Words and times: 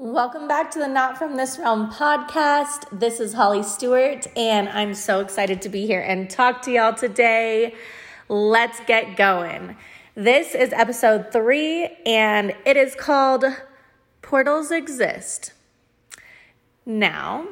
Welcome 0.00 0.46
back 0.46 0.70
to 0.70 0.78
the 0.78 0.86
Not 0.86 1.18
From 1.18 1.34
This 1.34 1.58
Realm 1.58 1.90
podcast. 1.90 2.84
This 2.92 3.18
is 3.18 3.32
Holley 3.32 3.64
Stuart, 3.64 4.28
and 4.36 4.68
I'm 4.68 4.94
so 4.94 5.18
excited 5.18 5.60
to 5.62 5.68
be 5.68 5.88
here 5.88 6.00
and 6.00 6.30
talk 6.30 6.62
to 6.62 6.70
y'all 6.70 6.94
today. 6.94 7.74
Let's 8.28 8.78
get 8.86 9.16
going. 9.16 9.76
This 10.14 10.54
is 10.54 10.72
episode 10.72 11.32
three, 11.32 11.96
and 12.06 12.54
it 12.64 12.76
is 12.76 12.94
called 12.94 13.44
Portals 14.22 14.70
Exist. 14.70 15.52
Now, 16.86 17.48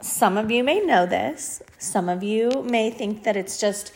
some 0.00 0.36
of 0.36 0.50
you 0.50 0.64
may 0.64 0.80
know 0.80 1.06
this, 1.06 1.62
some 1.78 2.08
of 2.08 2.24
you 2.24 2.64
may 2.68 2.90
think 2.90 3.22
that 3.22 3.36
it's 3.36 3.60
just 3.60 3.92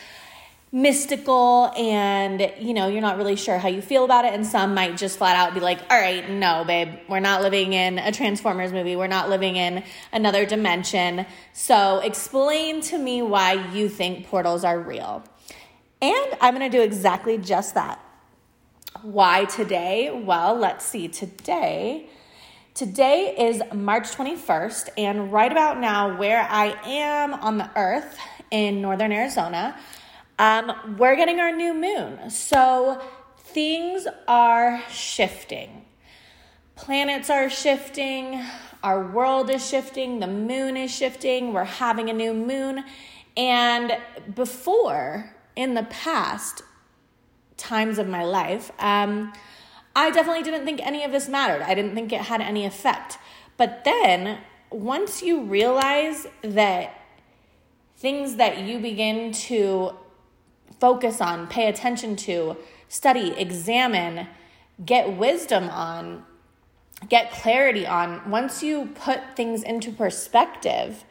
mystical 0.70 1.72
and 1.76 2.52
you 2.60 2.74
know 2.74 2.88
you're 2.88 3.00
not 3.00 3.16
really 3.16 3.36
sure 3.36 3.56
how 3.56 3.68
you 3.68 3.80
feel 3.80 4.04
about 4.04 4.24
it. 4.24 4.34
And 4.34 4.46
some 4.46 4.74
might 4.74 4.96
just 4.96 5.18
flat 5.18 5.36
out 5.36 5.54
be 5.54 5.60
like 5.60 5.78
all 5.90 5.98
right 5.98 6.28
no 6.28 6.64
babe 6.66 6.98
we're 7.08 7.20
not 7.20 7.42
living 7.42 7.72
in 7.72 7.98
a 7.98 8.12
transformers 8.12 8.72
movie. 8.72 8.94
We're 8.94 9.06
not 9.06 9.30
living 9.30 9.56
in 9.56 9.82
another 10.12 10.44
dimension. 10.44 11.26
So 11.52 12.00
explain 12.00 12.82
to 12.82 12.98
me 12.98 13.22
why 13.22 13.72
you 13.72 13.88
think 13.88 14.26
portals 14.26 14.64
are 14.64 14.78
real. 14.78 15.24
And 16.02 16.36
i'm 16.40 16.54
going 16.54 16.70
to 16.70 16.76
do 16.76 16.82
exactly 16.82 17.38
just 17.38 17.74
that. 17.74 17.98
Why 19.02 19.46
today? 19.46 20.10
Well 20.10 20.54
let's 20.54 20.84
see. 20.84 21.08
Today 21.08 22.08
Today 22.78 23.34
is 23.36 23.60
March 23.74 24.04
21st, 24.12 24.90
and 24.96 25.32
right 25.32 25.50
about 25.50 25.80
now, 25.80 26.16
where 26.16 26.46
I 26.48 26.76
am 26.86 27.34
on 27.34 27.58
the 27.58 27.68
earth 27.74 28.16
in 28.52 28.80
northern 28.80 29.10
Arizona, 29.10 29.76
um, 30.38 30.96
we're 30.98 31.16
getting 31.16 31.40
our 31.40 31.54
new 31.54 31.74
moon. 31.74 32.30
So 32.30 33.00
things 33.38 34.06
are 34.26 34.82
shifting. 34.90 35.84
Planets 36.76 37.28
are 37.28 37.50
shifting. 37.50 38.40
Our 38.82 39.04
world 39.10 39.50
is 39.50 39.68
shifting. 39.68 40.20
The 40.20 40.28
moon 40.28 40.76
is 40.76 40.94
shifting. 40.94 41.52
We're 41.52 41.64
having 41.64 42.08
a 42.08 42.12
new 42.12 42.32
moon. 42.32 42.84
And 43.36 43.98
before, 44.34 45.34
in 45.56 45.74
the 45.74 45.82
past 45.84 46.62
times 47.56 47.98
of 47.98 48.08
my 48.08 48.22
life, 48.22 48.70
um, 48.78 49.32
I 49.96 50.10
definitely 50.10 50.44
didn't 50.44 50.64
think 50.64 50.80
any 50.80 51.02
of 51.02 51.10
this 51.10 51.28
mattered. 51.28 51.62
I 51.62 51.74
didn't 51.74 51.94
think 51.94 52.12
it 52.12 52.20
had 52.20 52.40
any 52.40 52.64
effect. 52.64 53.18
But 53.56 53.82
then, 53.84 54.38
once 54.70 55.22
you 55.22 55.42
realize 55.42 56.28
that 56.42 56.94
things 57.96 58.36
that 58.36 58.58
you 58.60 58.78
begin 58.78 59.32
to 59.32 59.96
focus 60.80 61.20
on, 61.20 61.46
pay 61.46 61.68
attention 61.68 62.16
to, 62.16 62.56
study, 62.88 63.34
examine, 63.36 64.28
get 64.84 65.16
wisdom 65.16 65.68
on, 65.68 66.24
get 67.08 67.30
clarity 67.30 67.86
on, 67.86 68.30
once 68.30 68.62
you 68.62 68.86
put 68.94 69.20
things 69.36 69.62
into 69.62 69.92
perspective, 69.92 71.04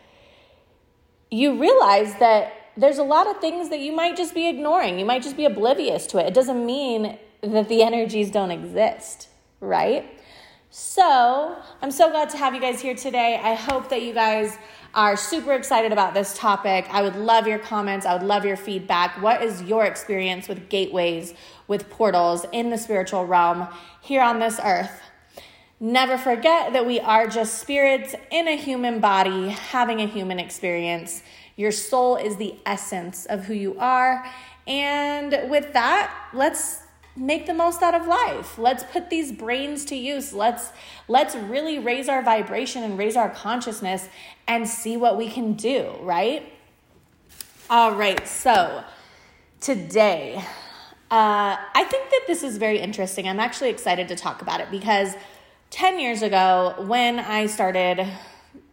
you 1.30 1.60
realize 1.60 2.16
that 2.20 2.54
there's 2.78 2.98
a 2.98 3.04
lot 3.04 3.28
of 3.28 3.40
things 3.42 3.70
that 3.70 3.80
you 3.80 3.92
might 3.92 4.16
just 4.16 4.34
be 4.34 4.48
ignoring. 4.48 5.00
You 5.00 5.06
might 5.06 5.24
just 5.24 5.36
be 5.36 5.46
oblivious 5.46 6.06
to 6.08 6.20
it. 6.20 6.28
It 6.28 6.34
doesn't 6.34 6.66
mean 6.66 7.18
that 7.42 7.70
the 7.70 7.82
energies 7.82 8.30
don't 8.30 8.52
exist, 8.52 9.30
right? 9.60 10.17
So, 10.80 11.56
I'm 11.82 11.90
so 11.90 12.12
glad 12.12 12.30
to 12.30 12.38
have 12.38 12.54
you 12.54 12.62
guys 12.62 12.80
here 12.80 12.94
today. 12.94 13.42
I 13.44 13.56
hope 13.56 13.90
that 13.90 14.04
you 14.04 14.14
guys 14.14 14.60
are 14.94 15.18
super 15.18 15.54
excited 15.54 15.92
about 15.92 16.14
this 16.14 16.38
topic. 16.38 16.86
I 16.92 17.02
would 17.02 17.16
love 17.16 17.48
your 17.48 17.58
comments. 17.58 18.06
I 18.06 18.14
would 18.14 18.22
love 18.22 18.46
your 18.46 18.58
feedback. 18.58 19.20
What 19.20 19.42
is 19.42 19.64
your 19.64 19.86
experience 19.86 20.48
with 20.48 20.70
gateways, 20.70 21.34
with 21.68 21.90
portals 21.90 22.46
in 22.52 22.70
the 22.70 22.78
spiritual 22.78 23.26
realm 23.26 23.68
here 24.02 24.22
on 24.22 24.38
this 24.38 24.60
earth? 24.64 25.02
Never 25.80 26.16
forget 26.16 26.74
that 26.74 26.86
we 26.86 27.00
are 27.00 27.28
just 27.28 27.58
spirits 27.58 28.14
in 28.30 28.48
a 28.48 28.56
human 28.56 29.00
body 29.00 29.50
having 29.50 30.00
a 30.00 30.06
human 30.06 30.40
experience. 30.40 31.24
Your 31.56 31.72
soul 31.72 32.18
is 32.18 32.36
the 32.36 32.54
essence 32.68 33.26
of 33.26 33.46
who 33.46 33.56
you 33.56 33.80
are. 33.80 34.24
And 34.68 35.50
with 35.50 35.74
that, 35.74 36.14
let's 36.36 36.82
make 37.18 37.46
the 37.46 37.54
most 37.54 37.82
out 37.82 37.96
of 37.96 38.08
life. 38.08 38.58
Let's 38.58 38.84
put 38.84 39.10
these 39.10 39.32
brains 39.32 39.84
to 39.86 39.96
use. 39.96 40.34
Let's 40.34 40.72
let's 41.08 41.36
really 41.36 41.80
raise 41.80 42.08
our 42.08 42.22
vibration 42.22 42.84
and 42.84 42.98
raise 42.98 43.18
our 43.18 43.30
consciousness 43.30 44.08
and 44.48 44.68
see 44.68 44.96
what 44.96 45.18
we 45.18 45.30
can 45.30 45.54
do, 45.54 45.94
right? 46.02 46.54
All 47.70 47.94
right. 47.96 48.26
So, 48.28 48.84
today 49.60 50.44
uh, 51.10 51.56
I 51.74 51.86
think 51.86 52.10
that 52.10 52.24
this 52.28 52.44
is 52.44 52.58
very 52.58 52.80
interesting. 52.80 53.30
I'm 53.30 53.40
actually 53.40 53.70
excited 53.70 54.10
to 54.10 54.16
talk 54.18 54.42
about 54.42 54.60
it 54.60 54.70
because 54.70 55.16
10 55.70 56.02
years 56.02 56.22
ago, 56.22 56.76
when 56.80 57.20
I 57.20 57.46
started 57.46 58.06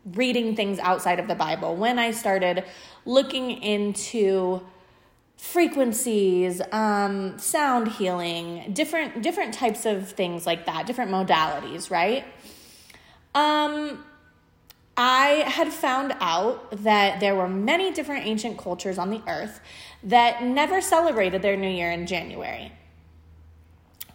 reading 0.04 0.56
things 0.56 0.80
outside 0.80 1.20
of 1.20 1.28
the 1.28 1.36
Bible, 1.36 1.76
when 1.76 1.96
I 1.96 2.10
started 2.10 2.64
looking 3.04 3.52
into 3.52 4.62
frequencies, 5.36 6.60
um, 6.72 7.38
sound 7.38 7.88
healing, 7.88 8.72
different 8.72 9.22
different 9.22 9.54
types 9.54 9.86
of 9.86 10.08
things 10.10 10.46
like 10.46 10.66
that, 10.66 10.86
different 10.86 11.10
modalities, 11.10 11.90
right? 11.90 12.24
Um, 13.34 14.04
I 14.96 15.44
had 15.46 15.72
found 15.72 16.14
out 16.20 16.70
that 16.84 17.18
there 17.18 17.34
were 17.34 17.48
many 17.48 17.92
different 17.92 18.26
ancient 18.26 18.58
cultures 18.58 18.96
on 18.96 19.10
the 19.10 19.22
earth 19.26 19.60
that 20.04 20.44
never 20.44 20.80
celebrated 20.80 21.42
their 21.42 21.56
new 21.56 21.68
year 21.68 21.90
in 21.90 22.06
January. 22.06 22.70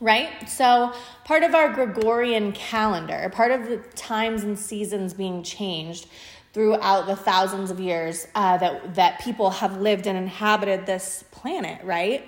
Right? 0.02 0.50
So, 0.50 0.94
part 1.26 1.44
of 1.44 1.54
our 1.54 1.74
Gregorian 1.74 2.54
calendar, 2.54 3.30
part 3.34 3.52
of 3.52 3.68
the 3.68 3.78
times 3.96 4.44
and 4.44 4.58
seasons 4.58 5.14
being 5.14 5.44
changed 5.44 6.08
throughout 6.54 7.06
the 7.06 7.16
thousands 7.16 7.72
of 7.72 7.80
years 7.80 8.28
uh, 8.36 8.58
that, 8.58 8.96
that 8.96 9.20
people 9.22 9.50
have 9.50 9.78
lived 9.78 10.08
and 10.08 10.18
inhabited 10.18 10.86
this 10.86 11.24
planet, 11.32 11.84
right? 11.84 12.28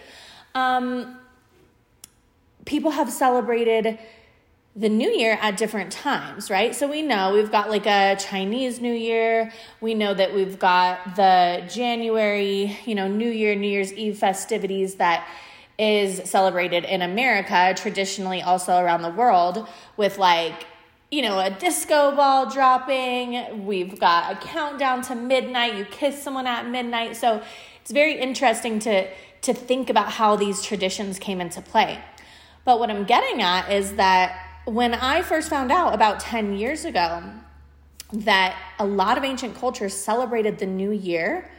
Um, 0.54 1.18
people 2.66 2.92
have 2.92 3.10
celebrated 3.10 3.98
the 4.76 4.88
new 4.88 5.10
year 5.10 5.38
at 5.42 5.58
different 5.58 5.92
times, 5.92 6.50
right? 6.50 6.74
So 6.74 6.88
we 6.88 7.02
know 7.02 7.34
we've 7.34 7.52
got 7.52 7.70
like 7.70 7.86
a 7.86 8.16
Chinese 8.18 8.80
New 8.80 8.94
Year. 8.94 9.52
We 9.82 9.94
know 9.94 10.14
that 10.14 10.34
we've 10.34 10.58
got 10.58 11.16
the 11.16 11.68
January, 11.70 12.78
you 12.86 12.96
know, 12.96 13.08
New 13.08 13.30
Year, 13.30 13.54
New 13.56 13.68
Year's 13.68 13.92
Eve 13.92 14.18
festivities 14.18 14.96
that 14.96 15.28
is 15.78 16.30
celebrated 16.30 16.86
in 16.86 17.02
America, 17.02 17.74
traditionally 17.76 18.42
also 18.42 18.78
around 18.78 19.02
the 19.02 19.10
world, 19.10 19.68
with 19.98 20.18
like 20.18 20.66
you 21.12 21.22
know, 21.22 21.40
a 21.40 21.50
disco 21.50 22.16
ball 22.16 22.50
dropping. 22.50 23.66
We've 23.66 24.00
got 24.00 24.32
a 24.32 24.48
countdown 24.48 25.02
to 25.04 25.16
midnight. 25.16 25.76
You 25.76 25.84
kiss 25.84 26.24
someone 26.24 26.48
at 26.48 26.66
midnight. 26.66 27.18
So 27.18 27.44
it's 27.82 27.92
very 27.92 28.18
interesting 28.18 28.80
to, 28.80 29.10
to 29.42 29.54
think 29.54 29.90
about 29.90 30.14
how 30.14 30.38
these 30.38 30.62
traditions 30.62 31.20
came 31.20 31.42
into 31.42 31.62
play. 31.62 32.02
But 32.64 32.80
what 32.80 32.90
I'm 32.90 33.04
getting 33.04 33.42
at 33.42 33.70
is 33.70 33.94
that 33.96 34.62
when 34.64 34.94
I 34.94 35.22
first 35.22 35.50
found 35.50 35.70
out 35.70 35.94
about 35.94 36.22
10 36.22 36.56
years 36.56 36.86
ago 36.86 37.24
that 38.14 38.58
a 38.80 38.86
lot 38.86 39.18
of 39.18 39.24
ancient 39.24 39.56
cultures 39.56 39.94
celebrated 39.94 40.60
the 40.60 40.66
new 40.66 40.92
year 40.92 41.50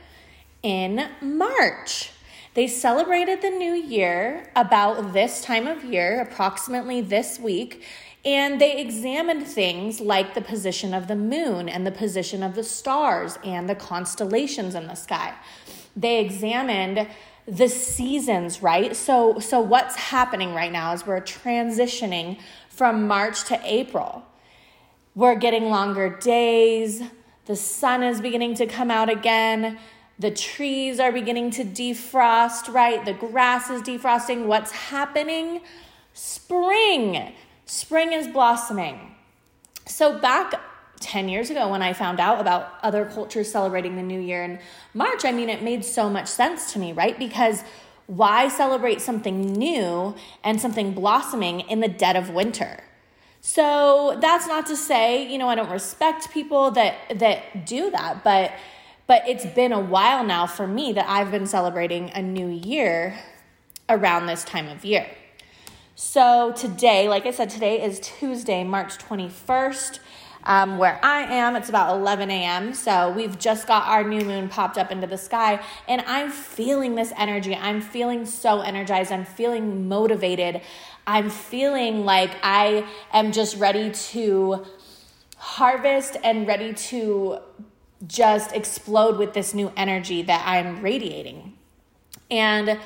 in 0.62 1.08
March. 1.20 2.10
They 2.54 2.66
celebrated 2.68 3.40
the 3.40 3.50
new 3.50 3.72
year 3.72 4.50
about 4.54 5.14
this 5.14 5.42
time 5.42 5.66
of 5.66 5.84
year, 5.84 6.20
approximately 6.20 7.00
this 7.00 7.38
week, 7.38 7.82
and 8.24 8.60
they 8.60 8.80
examined 8.80 9.46
things 9.46 10.00
like 10.00 10.34
the 10.34 10.40
position 10.40 10.94
of 10.94 11.08
the 11.08 11.16
moon 11.16 11.68
and 11.68 11.86
the 11.86 11.90
position 11.90 12.42
of 12.42 12.54
the 12.54 12.62
stars 12.62 13.38
and 13.44 13.68
the 13.68 13.74
constellations 13.74 14.74
in 14.74 14.86
the 14.86 14.94
sky. 14.94 15.34
They 15.96 16.20
examined 16.20 17.08
the 17.46 17.68
seasons, 17.68 18.62
right? 18.62 18.94
So 18.94 19.40
so 19.40 19.60
what's 19.60 19.96
happening 19.96 20.54
right 20.54 20.70
now 20.70 20.92
is 20.92 21.06
we're 21.06 21.20
transitioning 21.20 22.38
from 22.68 23.08
March 23.08 23.44
to 23.44 23.60
April. 23.64 24.24
We're 25.14 25.34
getting 25.34 25.64
longer 25.64 26.16
days, 26.20 27.02
the 27.46 27.56
sun 27.56 28.04
is 28.04 28.20
beginning 28.20 28.54
to 28.56 28.66
come 28.66 28.90
out 28.90 29.10
again. 29.10 29.78
The 30.18 30.30
trees 30.30 31.00
are 31.00 31.10
beginning 31.10 31.50
to 31.52 31.64
defrost, 31.64 32.72
right? 32.72 33.04
The 33.04 33.14
grass 33.14 33.68
is 33.68 33.82
defrosting. 33.82 34.46
What's 34.46 34.70
happening? 34.70 35.62
Spring. 36.12 37.34
Spring 37.72 38.12
is 38.12 38.28
blossoming. 38.28 39.14
So, 39.86 40.18
back 40.18 40.52
10 41.00 41.30
years 41.30 41.48
ago 41.48 41.70
when 41.70 41.80
I 41.80 41.94
found 41.94 42.20
out 42.20 42.38
about 42.38 42.74
other 42.82 43.06
cultures 43.06 43.50
celebrating 43.50 43.96
the 43.96 44.02
new 44.02 44.20
year 44.20 44.44
in 44.44 44.58
March, 44.92 45.24
I 45.24 45.32
mean, 45.32 45.48
it 45.48 45.62
made 45.62 45.82
so 45.82 46.10
much 46.10 46.28
sense 46.28 46.74
to 46.74 46.78
me, 46.78 46.92
right? 46.92 47.18
Because 47.18 47.64
why 48.08 48.48
celebrate 48.48 49.00
something 49.00 49.54
new 49.54 50.14
and 50.44 50.60
something 50.60 50.92
blossoming 50.92 51.60
in 51.60 51.80
the 51.80 51.88
dead 51.88 52.14
of 52.14 52.28
winter? 52.28 52.84
So 53.40 54.18
that's 54.20 54.46
not 54.46 54.66
to 54.66 54.76
say, 54.76 55.26
you 55.26 55.38
know, 55.38 55.48
I 55.48 55.54
don't 55.54 55.70
respect 55.70 56.30
people 56.30 56.72
that 56.72 56.94
that 57.20 57.64
do 57.64 57.90
that, 57.90 58.22
but 58.22 58.52
but 59.06 59.26
it's 59.26 59.46
been 59.46 59.72
a 59.72 59.80
while 59.80 60.22
now 60.24 60.46
for 60.46 60.66
me 60.66 60.92
that 60.92 61.08
I've 61.08 61.30
been 61.30 61.46
celebrating 61.46 62.10
a 62.10 62.20
new 62.20 62.48
year 62.48 63.18
around 63.88 64.26
this 64.26 64.44
time 64.44 64.68
of 64.68 64.84
year. 64.84 65.06
So, 66.04 66.52
today, 66.56 67.08
like 67.08 67.26
I 67.26 67.30
said, 67.30 67.48
today 67.48 67.80
is 67.80 68.00
Tuesday, 68.00 68.64
March 68.64 68.98
21st. 68.98 70.00
Um, 70.42 70.76
where 70.76 70.98
I 71.00 71.22
am, 71.22 71.54
it's 71.54 71.68
about 71.68 71.96
11 71.96 72.28
a.m. 72.28 72.74
So 72.74 73.12
we've 73.12 73.38
just 73.38 73.68
got 73.68 73.86
our 73.86 74.02
new 74.02 74.22
moon 74.22 74.48
popped 74.48 74.78
up 74.78 74.90
into 74.90 75.06
the 75.06 75.16
sky, 75.16 75.64
and 75.86 76.02
I'm 76.08 76.32
feeling 76.32 76.96
this 76.96 77.12
energy. 77.16 77.54
I'm 77.54 77.80
feeling 77.80 78.26
so 78.26 78.62
energized. 78.62 79.12
I'm 79.12 79.24
feeling 79.24 79.88
motivated. 79.88 80.60
I'm 81.06 81.30
feeling 81.30 82.04
like 82.04 82.32
I 82.42 82.84
am 83.12 83.30
just 83.30 83.56
ready 83.56 83.92
to 83.92 84.66
harvest 85.36 86.16
and 86.24 86.48
ready 86.48 86.74
to 86.74 87.38
just 88.08 88.52
explode 88.52 89.18
with 89.18 89.34
this 89.34 89.54
new 89.54 89.72
energy 89.76 90.22
that 90.22 90.42
I'm 90.44 90.82
radiating. 90.82 91.56
And 92.28 92.80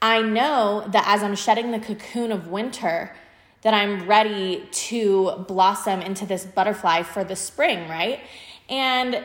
I 0.00 0.22
know 0.22 0.84
that 0.88 1.04
as 1.06 1.22
I'm 1.22 1.34
shedding 1.34 1.70
the 1.70 1.78
cocoon 1.78 2.32
of 2.32 2.48
winter, 2.48 3.14
that 3.62 3.74
I'm 3.74 4.06
ready 4.06 4.68
to 4.70 5.44
blossom 5.48 6.00
into 6.00 6.26
this 6.26 6.44
butterfly 6.44 7.02
for 7.02 7.24
the 7.24 7.34
spring, 7.34 7.88
right? 7.88 8.20
And 8.68 9.22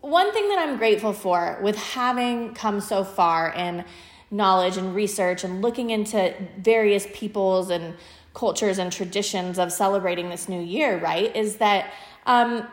one 0.00 0.32
thing 0.32 0.48
that 0.48 0.58
I'm 0.58 0.76
grateful 0.76 1.12
for 1.12 1.58
with 1.62 1.76
having 1.76 2.54
come 2.54 2.80
so 2.80 3.04
far 3.04 3.52
in 3.52 3.84
knowledge 4.30 4.76
and 4.76 4.94
research 4.94 5.44
and 5.44 5.62
looking 5.62 5.90
into 5.90 6.34
various 6.58 7.06
peoples 7.14 7.70
and 7.70 7.94
cultures 8.34 8.78
and 8.78 8.92
traditions 8.92 9.58
of 9.58 9.72
celebrating 9.72 10.28
this 10.28 10.48
new 10.48 10.60
year, 10.60 10.98
right, 10.98 11.34
is 11.34 11.56
that 11.56 11.92
um, 12.26 12.66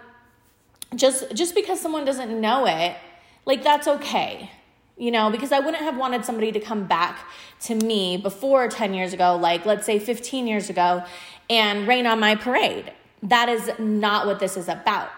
just 0.95 1.33
just 1.33 1.55
because 1.55 1.79
someone 1.79 2.05
doesn't 2.05 2.39
know 2.39 2.65
it, 2.65 2.95
like 3.45 3.63
that's 3.63 3.87
okay. 3.87 4.51
You 4.97 5.11
know, 5.11 5.29
because 5.29 5.51
I 5.51 5.59
wouldn't 5.59 5.83
have 5.83 5.97
wanted 5.97 6.23
somebody 6.23 6.51
to 6.53 6.59
come 6.59 6.85
back 6.85 7.27
to 7.61 7.75
me 7.75 8.15
before 8.15 8.69
10 8.69 8.93
years 8.93 9.11
ago, 9.11 9.35
like 9.35 9.65
let's 9.65 9.85
say 9.85 9.99
15 9.99 10.47
years 10.47 10.69
ago, 10.69 11.03
and 11.49 11.87
rain 11.87 12.07
on 12.07 12.19
my 12.19 12.35
parade. 12.35 12.93
That 13.21 13.49
is 13.49 13.71
not 13.77 14.25
what 14.25 14.39
this 14.39 14.55
is 14.55 14.69
about. 14.69 15.09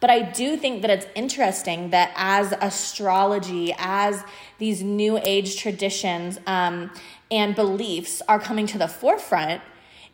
But 0.00 0.10
I 0.10 0.20
do 0.20 0.56
think 0.56 0.82
that 0.82 0.90
it's 0.90 1.06
interesting 1.14 1.90
that 1.90 2.12
as 2.14 2.52
astrology, 2.60 3.74
as 3.78 4.22
these 4.58 4.82
new 4.82 5.18
age 5.24 5.56
traditions 5.56 6.38
um, 6.46 6.90
and 7.30 7.54
beliefs 7.54 8.20
are 8.28 8.38
coming 8.38 8.66
to 8.66 8.78
the 8.78 8.86
forefront, 8.86 9.62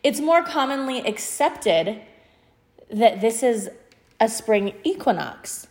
it's 0.01 0.19
more 0.19 0.43
commonly 0.43 0.99
accepted 0.99 2.01
that 2.89 3.21
this 3.21 3.43
is 3.43 3.69
a 4.19 4.29
spring 4.29 4.73
equinox. 4.83 5.67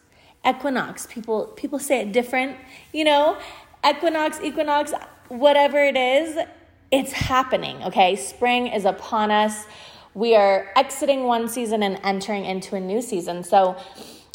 Equinox, 0.47 1.07
people 1.07 1.47
people 1.57 1.79
say 1.79 2.01
it 2.01 2.13
different, 2.13 2.57
you 2.93 3.05
know? 3.05 3.37
Equinox, 3.87 4.41
equinox, 4.43 4.93
whatever 5.29 5.79
it 5.79 5.97
is, 5.97 6.39
it's 6.91 7.13
happening, 7.13 7.83
okay? 7.85 8.17
Spring 8.17 8.67
is 8.67 8.85
upon 8.85 9.31
us. 9.31 9.67
We 10.15 10.35
are 10.35 10.71
exiting 10.77 11.25
one 11.25 11.49
season 11.49 11.83
and 11.83 12.01
entering 12.03 12.45
into 12.45 12.75
a 12.75 12.81
new 12.81 13.01
season. 13.01 13.45
So, 13.45 13.77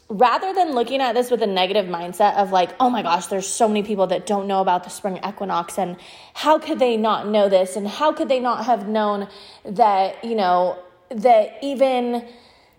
rather 0.07 0.53
than 0.53 0.73
looking 0.73 1.01
at 1.01 1.15
this 1.15 1.31
with 1.31 1.41
a 1.41 1.47
negative 1.47 1.85
mindset 1.85 2.35
of 2.35 2.51
like, 2.51 2.69
oh 2.79 2.89
my 2.89 3.01
gosh, 3.01 3.25
there's 3.27 3.47
so 3.47 3.67
many 3.67 3.81
people 3.83 4.07
that 4.07 4.25
don't 4.25 4.47
know 4.47 4.61
about 4.61 4.83
the 4.83 4.89
spring 4.89 5.19
equinox 5.27 5.79
and 5.79 5.97
how 6.33 6.59
could 6.59 6.77
they 6.79 6.95
not 6.95 7.27
know 7.27 7.49
this 7.49 7.75
and 7.75 7.87
how 7.87 8.13
could 8.13 8.29
they 8.29 8.39
not 8.39 8.65
have 8.65 8.87
known 8.87 9.27
that, 9.65 10.23
you 10.23 10.35
know, 10.35 10.77
that 11.09 11.57
even 11.63 12.25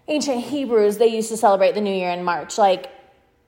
ancient 0.08 0.44
Hebrews, 0.44 0.98
they 0.98 1.08
used 1.08 1.28
to 1.30 1.36
celebrate 1.36 1.74
the 1.74 1.80
new 1.80 1.94
year 1.94 2.10
in 2.10 2.22
March. 2.22 2.58
Like, 2.58 2.90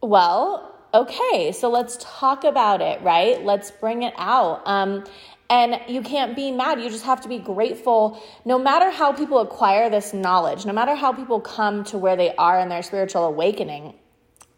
well, 0.01 0.75
okay, 0.95 1.53
so 1.53 1.71
let's 1.71 1.99
talk 2.01 2.45
about 2.45 2.81
it, 2.81 3.01
right? 3.03 3.45
Let's 3.45 3.71
bring 3.71 4.03
it 4.03 4.15
out. 4.17 4.63
Um, 4.67 5.05
and 5.51 5.81
you 5.89 6.03
can't 6.03 6.37
be 6.37 6.51
mad. 6.51 6.81
You 6.81 6.91
just 6.91 7.05
have 7.05 7.23
to 7.23 7.29
be 7.29 7.39
grateful. 7.39 8.23
No 8.45 8.59
matter 8.59 8.91
how 8.91 9.13
people 9.13 9.39
acquire 9.39 9.89
this 9.89 10.13
knowledge, 10.13 10.67
no 10.67 10.73
matter 10.73 10.95
how 10.95 11.13
people 11.13 11.41
come 11.41 11.85
to 11.85 11.99
where 11.99 12.17
they 12.17 12.35
are 12.37 12.59
in 12.59 12.69
their 12.69 12.83
spiritual 12.83 13.25
awakening, 13.25 13.95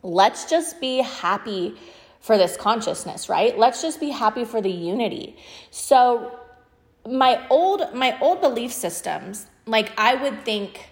let's 0.03 0.51
just 0.51 0.81
be 0.81 0.99
happy 0.99 1.77
for 2.21 2.37
this 2.37 2.57
consciousness, 2.57 3.29
right? 3.29 3.57
Let's 3.59 3.83
just 3.83 4.01
be 4.01 4.11
happy 4.11 4.45
for 4.45 4.61
the 4.61 4.71
unity. 4.71 5.37
So, 5.71 6.39
my 7.09 7.47
old 7.49 7.95
my 7.95 8.19
old 8.21 8.43
belief 8.43 8.73
systems, 8.73 9.47
like 9.65 9.93
I 9.97 10.17
would 10.17 10.45
think 10.45 10.90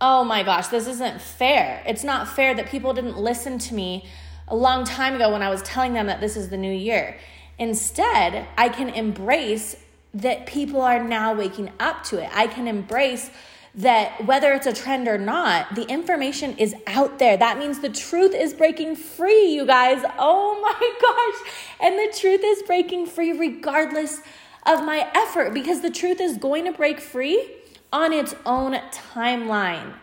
oh 0.00 0.24
my 0.24 0.42
gosh, 0.42 0.68
this 0.68 0.86
isn't 0.86 1.20
fair. 1.20 1.82
It's 1.86 2.04
not 2.04 2.28
fair 2.28 2.54
that 2.54 2.68
people 2.68 2.92
didn't 2.92 3.18
listen 3.18 3.58
to 3.58 3.74
me 3.74 4.08
a 4.48 4.56
long 4.56 4.84
time 4.84 5.14
ago 5.14 5.32
when 5.32 5.42
I 5.42 5.48
was 5.48 5.62
telling 5.62 5.94
them 5.94 6.06
that 6.06 6.20
this 6.20 6.36
is 6.36 6.50
the 6.50 6.56
new 6.56 6.72
year. 6.72 7.18
Instead, 7.58 8.46
I 8.56 8.68
can 8.68 8.90
embrace 8.90 9.76
that 10.14 10.46
people 10.46 10.80
are 10.80 11.02
now 11.02 11.34
waking 11.34 11.70
up 11.80 12.04
to 12.04 12.22
it. 12.22 12.30
I 12.32 12.46
can 12.46 12.68
embrace 12.68 13.30
that 13.74 14.24
whether 14.24 14.52
it's 14.52 14.66
a 14.66 14.72
trend 14.72 15.06
or 15.06 15.18
not, 15.18 15.74
the 15.74 15.82
information 15.82 16.56
is 16.56 16.74
out 16.86 17.18
there. 17.18 17.36
That 17.36 17.58
means 17.58 17.80
the 17.80 17.90
truth 17.90 18.34
is 18.34 18.54
breaking 18.54 18.96
free, 18.96 19.48
you 19.48 19.66
guys. 19.66 20.02
Oh 20.18 20.58
my 20.62 20.96
gosh. 21.00 21.52
And 21.80 21.98
the 21.98 22.18
truth 22.18 22.40
is 22.42 22.62
breaking 22.62 23.06
free 23.06 23.32
regardless 23.32 24.20
of 24.64 24.84
my 24.84 25.08
effort 25.14 25.52
because 25.52 25.82
the 25.82 25.90
truth 25.90 26.20
is 26.20 26.38
going 26.38 26.64
to 26.64 26.72
break 26.72 27.00
free 27.00 27.46
on 27.92 28.12
its 28.12 28.34
own 28.44 28.74
timeline. 28.92 29.94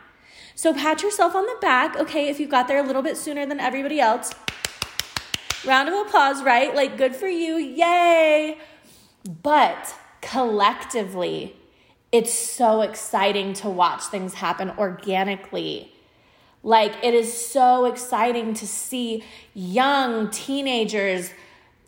So 0.55 0.73
pat 0.73 1.01
yourself 1.01 1.35
on 1.35 1.45
the 1.45 1.57
back, 1.61 1.97
okay, 1.97 2.29
if 2.29 2.39
you 2.39 2.47
got 2.47 2.67
there 2.67 2.79
a 2.79 2.85
little 2.85 3.01
bit 3.01 3.17
sooner 3.17 3.45
than 3.45 3.59
everybody 3.59 3.99
else. 3.99 4.31
Round 5.65 5.89
of 5.89 5.95
applause, 6.07 6.43
right? 6.43 6.75
Like, 6.75 6.97
good 6.97 7.15
for 7.15 7.27
you, 7.27 7.55
yay! 7.55 8.57
But 9.41 9.95
collectively, 10.21 11.55
it's 12.11 12.33
so 12.33 12.81
exciting 12.81 13.53
to 13.55 13.69
watch 13.69 14.03
things 14.03 14.35
happen 14.35 14.71
organically. 14.77 15.91
Like, 16.61 17.03
it 17.03 17.13
is 17.13 17.33
so 17.33 17.85
exciting 17.85 18.53
to 18.55 18.67
see 18.67 19.23
young 19.53 20.29
teenagers 20.29 21.31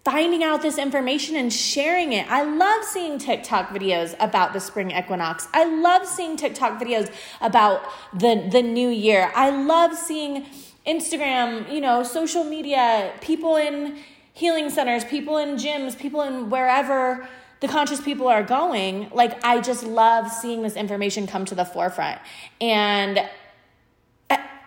finding 0.05 0.43
out 0.43 0.61
this 0.61 0.77
information 0.77 1.35
and 1.35 1.51
sharing 1.51 2.13
it. 2.13 2.29
I 2.29 2.43
love 2.43 2.83
seeing 2.85 3.17
TikTok 3.17 3.69
videos 3.69 4.15
about 4.19 4.53
the 4.53 4.59
spring 4.59 4.91
equinox. 4.91 5.47
I 5.51 5.65
love 5.65 6.05
seeing 6.05 6.37
TikTok 6.37 6.79
videos 6.79 7.11
about 7.41 7.81
the 8.13 8.47
the 8.51 8.61
new 8.61 8.89
year. 8.89 9.31
I 9.35 9.49
love 9.49 9.97
seeing 9.97 10.45
Instagram, 10.85 11.71
you 11.73 11.81
know, 11.81 12.03
social 12.03 12.43
media, 12.43 13.11
people 13.19 13.55
in 13.55 13.97
healing 14.33 14.69
centers, 14.69 15.03
people 15.03 15.37
in 15.37 15.55
gyms, 15.55 15.97
people 15.97 16.21
in 16.21 16.51
wherever 16.51 17.27
the 17.61 17.67
conscious 17.67 17.99
people 17.99 18.27
are 18.27 18.43
going. 18.43 19.09
Like 19.11 19.43
I 19.43 19.59
just 19.59 19.83
love 19.83 20.31
seeing 20.31 20.61
this 20.61 20.75
information 20.75 21.25
come 21.25 21.45
to 21.45 21.55
the 21.55 21.65
forefront. 21.65 22.21
And 22.61 23.27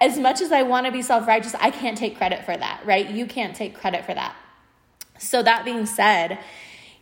as 0.01 0.19
much 0.19 0.41
as 0.41 0.51
I 0.51 0.63
want 0.63 0.87
to 0.87 0.93
be 0.93 1.03
self-righteous, 1.03 1.55
I 1.61 1.71
can't 1.71 1.97
take 1.97 2.17
credit 2.17 2.45
for 2.45 2.57
that, 2.57 2.81
right? 2.85 3.09
You 3.09 3.27
can't 3.27 3.55
take 3.55 3.77
credit 3.77 4.05
for 4.05 4.15
that. 4.15 4.35
So, 5.19 5.43
that 5.43 5.65
being 5.65 5.87
said, 5.87 6.39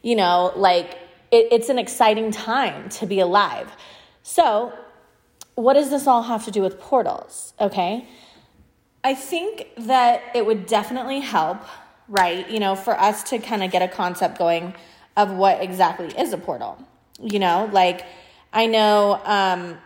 you 0.03 0.17
know, 0.17 0.53
like 0.57 0.99
it, 1.31 1.49
it's 1.53 1.69
an 1.69 1.79
exciting 1.79 2.31
time 2.31 2.89
to 2.91 3.07
be 3.07 3.21
alive. 3.21 3.73
So, 4.23 4.73
what 5.55 5.75
does 5.75 5.91
this 5.91 6.07
all 6.07 6.23
have 6.23 6.45
to 6.45 6.51
do 6.51 6.63
with 6.63 6.79
portals? 6.79 7.55
Okay. 7.61 8.07
I 9.03 9.15
think 9.15 9.69
that 9.77 10.23
it 10.35 10.45
would 10.45 10.67
definitely 10.67 11.21
help, 11.21 11.59
right? 12.09 12.49
You 12.51 12.61
know, 12.61 12.75
for 12.75 12.99
us 12.99 13.23
to 13.31 13.39
kind 13.39 13.63
of 13.63 13.71
get 13.71 13.83
a 13.83 13.89
concept 13.89 14.39
going 14.39 14.75
of 15.17 15.31
what 15.33 15.63
exactly 15.63 16.09
is 16.09 16.33
a 16.33 16.39
portal. 16.39 16.79
You 17.21 17.39
know, 17.39 17.71
like 17.73 18.05
I 18.53 18.67
know 18.67 19.21
um, 19.25 19.79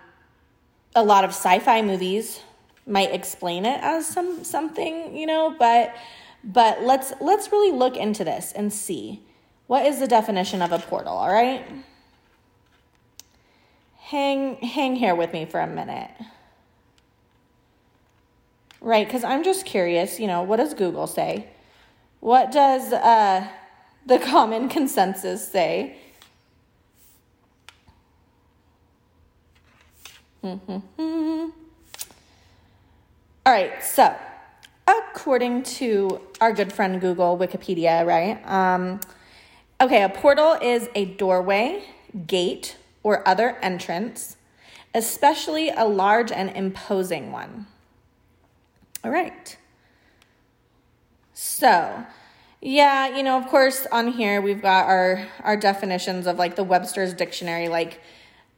a 0.95 1.05
lot 1.05 1.25
of 1.25 1.31
sci 1.31 1.59
fi 1.61 1.83
movies 1.83 2.41
might 2.87 3.13
explain 3.13 3.65
it 3.67 3.79
as 3.83 4.07
some 4.07 4.43
something, 4.43 5.17
you 5.17 5.27
know, 5.27 5.55
but 5.59 5.95
but 6.43 6.83
let's 6.83 7.13
let's 7.21 7.53
really 7.53 7.77
look 7.77 7.97
into 7.97 8.25
this 8.25 8.53
and 8.53 8.73
see 8.73 9.23
what 9.67 9.87
is 9.87 10.01
the 10.01 10.07
definition 10.07 10.63
of 10.63 10.73
a 10.73 10.79
portal, 10.79 11.13
all 11.13 11.33
right? 11.33 11.65
Hang 13.99 14.57
hang 14.57 14.97
here 14.97 15.15
with 15.15 15.33
me 15.33 15.45
for 15.45 15.61
a 15.61 15.67
minute. 15.67 16.11
Right, 18.81 19.09
cuz 19.09 19.23
I'm 19.25 19.45
just 19.45 19.67
curious, 19.67 20.19
you 20.19 20.27
know, 20.27 20.43
what 20.43 20.57
does 20.57 20.75
Google 20.75 21.07
say? 21.07 21.49
What 22.21 22.51
does 22.51 22.93
uh 22.93 23.47
the 24.07 24.19
common 24.33 24.69
consensus 24.69 25.47
say? 25.47 25.97
All 33.47 33.57
right, 33.57 33.83
so 33.83 34.15
according 35.13 35.63
to 35.63 36.21
our 36.41 36.53
good 36.53 36.73
friend 36.73 37.01
Google, 37.01 37.37
Wikipedia, 37.37 38.07
right? 38.07 38.41
Um, 38.49 39.01
okay, 39.81 40.03
a 40.03 40.09
portal 40.09 40.53
is 40.61 40.89
a 40.95 41.05
doorway, 41.05 41.85
gate, 42.27 42.77
or 43.03 43.27
other 43.27 43.57
entrance, 43.63 44.37
especially 44.95 45.71
a 45.71 45.85
large 45.85 46.31
and 46.31 46.51
imposing 46.51 47.33
one. 47.33 47.67
All 49.05 49.11
right. 49.11 49.57
So, 51.33 52.05
Yeah, 52.63 53.17
you 53.17 53.23
know, 53.23 53.39
of 53.39 53.47
course, 53.49 53.87
on 53.91 54.09
here 54.09 54.43
we've 54.43 54.61
got 54.61 54.85
our 54.87 55.27
our 55.43 55.57
definitions 55.57 56.27
of 56.27 56.37
like 56.39 56.57
the 56.57 56.65
Webster's 56.65 57.15
dictionary, 57.15 57.69
like 57.69 58.01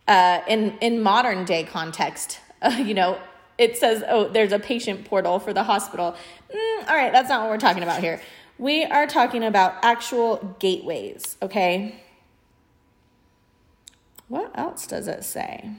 uh, 0.09 0.41
in 0.49 0.77
in 0.81 1.01
modern 1.01 1.45
day 1.45 1.63
context. 1.63 2.41
Uh, 2.61 2.71
you 2.85 2.95
know, 2.95 3.19
it 3.59 3.77
says, 3.77 4.03
oh, 4.09 4.29
there's 4.29 4.53
a 4.53 4.59
patient 4.59 5.05
portal 5.05 5.39
for 5.39 5.53
the 5.53 5.63
hospital. 5.63 6.17
Mm, 6.55 6.89
all 6.89 6.97
right, 6.97 7.13
that's 7.13 7.29
not 7.29 7.43
what 7.43 7.51
we're 7.51 7.59
talking 7.59 7.83
about 7.83 8.01
here. 8.01 8.21
We 8.59 8.85
are 8.85 9.07
talking 9.07 9.45
about 9.45 9.77
actual 9.83 10.57
gateways. 10.59 11.37
Okay. 11.43 11.97
What 14.29 14.51
else 14.55 14.87
does 14.87 15.09
it 15.09 15.25
say? 15.25 15.71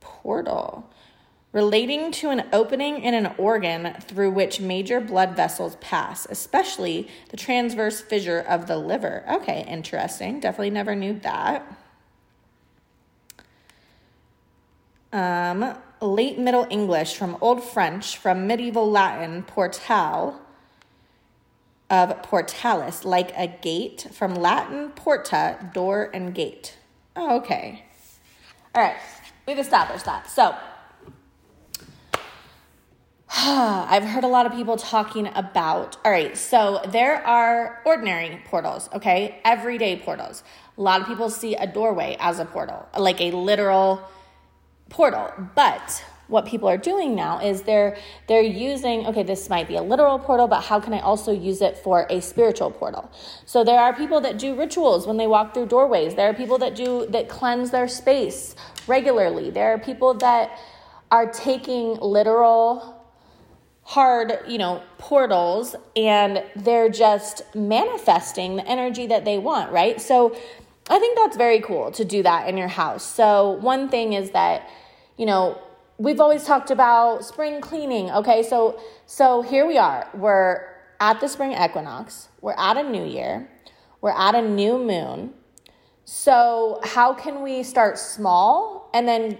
Portal 0.00 0.90
relating 1.52 2.12
to 2.12 2.30
an 2.30 2.44
opening 2.52 3.02
in 3.02 3.14
an 3.14 3.32
organ 3.38 3.94
through 4.02 4.30
which 4.30 4.60
major 4.60 5.00
blood 5.00 5.34
vessels 5.34 5.76
pass, 5.80 6.26
especially 6.30 7.08
the 7.30 7.36
transverse 7.36 8.00
fissure 8.00 8.40
of 8.40 8.66
the 8.66 8.76
liver. 8.76 9.24
Okay, 9.28 9.64
interesting. 9.68 10.40
Definitely 10.40 10.70
never 10.70 10.94
knew 10.94 11.18
that. 11.20 11.77
Um, 15.12 15.74
late 16.00 16.38
Middle 16.38 16.66
English 16.70 17.16
from 17.16 17.36
Old 17.40 17.62
French, 17.62 18.16
from 18.16 18.46
medieval 18.46 18.90
Latin, 18.90 19.42
portal, 19.42 20.40
of 21.90 22.10
portalis, 22.22 23.04
like 23.04 23.32
a 23.36 23.46
gate, 23.46 24.08
from 24.12 24.34
Latin 24.34 24.90
porta, 24.90 25.70
door 25.72 26.10
and 26.12 26.34
gate. 26.34 26.76
Oh, 27.16 27.38
okay. 27.38 27.84
All 28.74 28.82
right, 28.82 28.96
we've 29.46 29.58
established 29.58 30.04
that. 30.04 30.30
So, 30.30 30.54
I've 33.34 34.04
heard 34.04 34.24
a 34.24 34.28
lot 34.28 34.44
of 34.44 34.52
people 34.52 34.76
talking 34.76 35.30
about. 35.34 35.96
All 36.04 36.12
right, 36.12 36.36
so 36.36 36.82
there 36.88 37.26
are 37.26 37.80
ordinary 37.86 38.42
portals, 38.44 38.90
okay? 38.92 39.40
Everyday 39.44 39.98
portals. 39.98 40.42
A 40.76 40.82
lot 40.82 41.00
of 41.00 41.06
people 41.06 41.30
see 41.30 41.54
a 41.54 41.66
doorway 41.66 42.16
as 42.20 42.38
a 42.38 42.44
portal, 42.44 42.86
like 42.98 43.20
a 43.22 43.30
literal 43.30 44.02
portal. 44.88 45.32
But 45.54 46.04
what 46.28 46.44
people 46.44 46.68
are 46.68 46.76
doing 46.76 47.14
now 47.14 47.38
is 47.40 47.62
they're 47.62 47.96
they're 48.26 48.42
using 48.42 49.06
okay 49.06 49.22
this 49.22 49.48
might 49.48 49.66
be 49.66 49.76
a 49.76 49.82
literal 49.82 50.18
portal 50.18 50.46
but 50.46 50.60
how 50.60 50.78
can 50.78 50.92
i 50.92 51.00
also 51.00 51.32
use 51.32 51.62
it 51.62 51.78
for 51.78 52.06
a 52.10 52.20
spiritual 52.20 52.70
portal 52.70 53.10
so 53.46 53.64
there 53.64 53.80
are 53.80 53.94
people 53.96 54.20
that 54.20 54.38
do 54.38 54.54
rituals 54.54 55.06
when 55.06 55.16
they 55.16 55.26
walk 55.26 55.54
through 55.54 55.64
doorways 55.64 56.16
there 56.16 56.28
are 56.28 56.34
people 56.34 56.58
that 56.58 56.74
do 56.76 57.06
that 57.06 57.30
cleanse 57.30 57.70
their 57.70 57.88
space 57.88 58.54
regularly 58.86 59.48
there 59.48 59.72
are 59.72 59.78
people 59.78 60.12
that 60.12 60.58
are 61.10 61.32
taking 61.32 61.94
literal 61.96 62.98
hard, 63.88 64.38
you 64.46 64.58
know, 64.58 64.82
portals 64.98 65.74
and 65.96 66.44
they're 66.54 66.90
just 66.90 67.40
manifesting 67.54 68.56
the 68.56 68.66
energy 68.66 69.06
that 69.06 69.24
they 69.24 69.38
want, 69.38 69.72
right? 69.72 69.98
So 69.98 70.36
I 70.90 70.98
think 70.98 71.16
that's 71.16 71.38
very 71.38 71.62
cool 71.62 71.90
to 71.92 72.04
do 72.04 72.22
that 72.22 72.50
in 72.50 72.58
your 72.58 72.68
house. 72.68 73.02
So 73.02 73.52
one 73.52 73.88
thing 73.88 74.12
is 74.12 74.32
that, 74.32 74.68
you 75.18 75.26
know, 75.26 75.60
we've 75.98 76.20
always 76.20 76.44
talked 76.44 76.70
about 76.70 77.24
spring 77.24 77.60
cleaning, 77.60 78.10
okay? 78.10 78.42
So 78.42 78.80
so 79.04 79.42
here 79.42 79.66
we 79.66 79.76
are. 79.76 80.08
We're 80.14 80.66
at 81.00 81.20
the 81.20 81.28
spring 81.28 81.52
equinox. 81.52 82.28
We're 82.40 82.56
at 82.56 82.76
a 82.76 82.82
new 82.82 83.04
year. 83.04 83.50
We're 84.00 84.16
at 84.16 84.34
a 84.34 84.42
new 84.42 84.78
moon. 84.78 85.34
So 86.04 86.80
how 86.84 87.12
can 87.12 87.42
we 87.42 87.62
start 87.62 87.98
small 87.98 88.90
and 88.94 89.06
then 89.06 89.38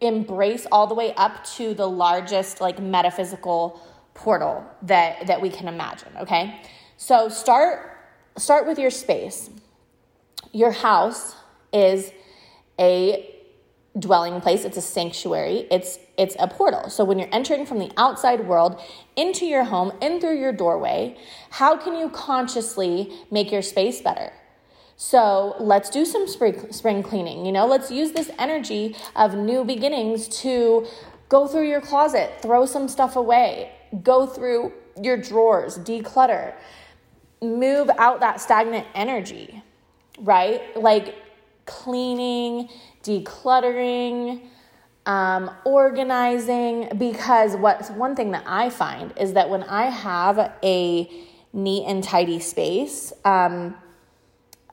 embrace 0.00 0.66
all 0.72 0.86
the 0.86 0.94
way 0.94 1.12
up 1.14 1.44
to 1.44 1.74
the 1.74 1.86
largest 1.86 2.60
like 2.60 2.80
metaphysical 2.80 3.80
portal 4.14 4.64
that 4.82 5.26
that 5.26 5.42
we 5.42 5.50
can 5.50 5.68
imagine 5.68 6.08
okay 6.16 6.62
so 6.96 7.28
start 7.28 7.98
start 8.38 8.66
with 8.66 8.78
your 8.78 8.88
space 8.88 9.50
your 10.52 10.70
house 10.70 11.36
is 11.74 12.10
a 12.80 13.35
dwelling 13.98 14.40
place 14.40 14.64
it's 14.64 14.76
a 14.76 14.82
sanctuary 14.82 15.66
it's 15.70 15.98
it's 16.18 16.36
a 16.38 16.46
portal 16.46 16.90
so 16.90 17.04
when 17.04 17.18
you're 17.18 17.28
entering 17.32 17.64
from 17.64 17.78
the 17.78 17.90
outside 17.96 18.46
world 18.46 18.80
into 19.16 19.46
your 19.46 19.64
home 19.64 19.90
in 20.02 20.20
through 20.20 20.38
your 20.38 20.52
doorway 20.52 21.16
how 21.50 21.76
can 21.76 21.96
you 21.96 22.08
consciously 22.10 23.10
make 23.30 23.50
your 23.50 23.62
space 23.62 24.00
better 24.02 24.32
so 24.96 25.54
let's 25.60 25.90
do 25.90 26.04
some 26.06 26.26
spring, 26.26 26.72
spring 26.72 27.02
cleaning. 27.02 27.44
You 27.44 27.52
know, 27.52 27.66
let's 27.66 27.90
use 27.90 28.12
this 28.12 28.30
energy 28.38 28.96
of 29.14 29.34
new 29.34 29.62
beginnings 29.62 30.26
to 30.40 30.86
go 31.28 31.46
through 31.46 31.68
your 31.68 31.82
closet, 31.82 32.32
throw 32.40 32.64
some 32.66 32.88
stuff 32.88 33.16
away, 33.16 33.72
go 34.02 34.26
through 34.26 34.72
your 35.00 35.18
drawers, 35.18 35.78
declutter, 35.78 36.54
move 37.42 37.90
out 37.98 38.20
that 38.20 38.40
stagnant 38.40 38.86
energy, 38.94 39.62
right? 40.18 40.62
Like 40.76 41.14
cleaning, 41.66 42.70
decluttering, 43.06 44.42
um, 45.06 45.50
organizing. 45.64 46.90
Because 46.98 47.56
what's 47.56 47.90
one 47.90 48.16
thing 48.16 48.32
that 48.32 48.44
I 48.46 48.70
find 48.70 49.12
is 49.16 49.34
that 49.34 49.48
when 49.48 49.62
I 49.62 49.86
have 49.86 50.52
a 50.62 51.10
neat 51.52 51.86
and 51.86 52.02
tidy 52.02 52.40
space, 52.40 53.12
um, 53.24 53.76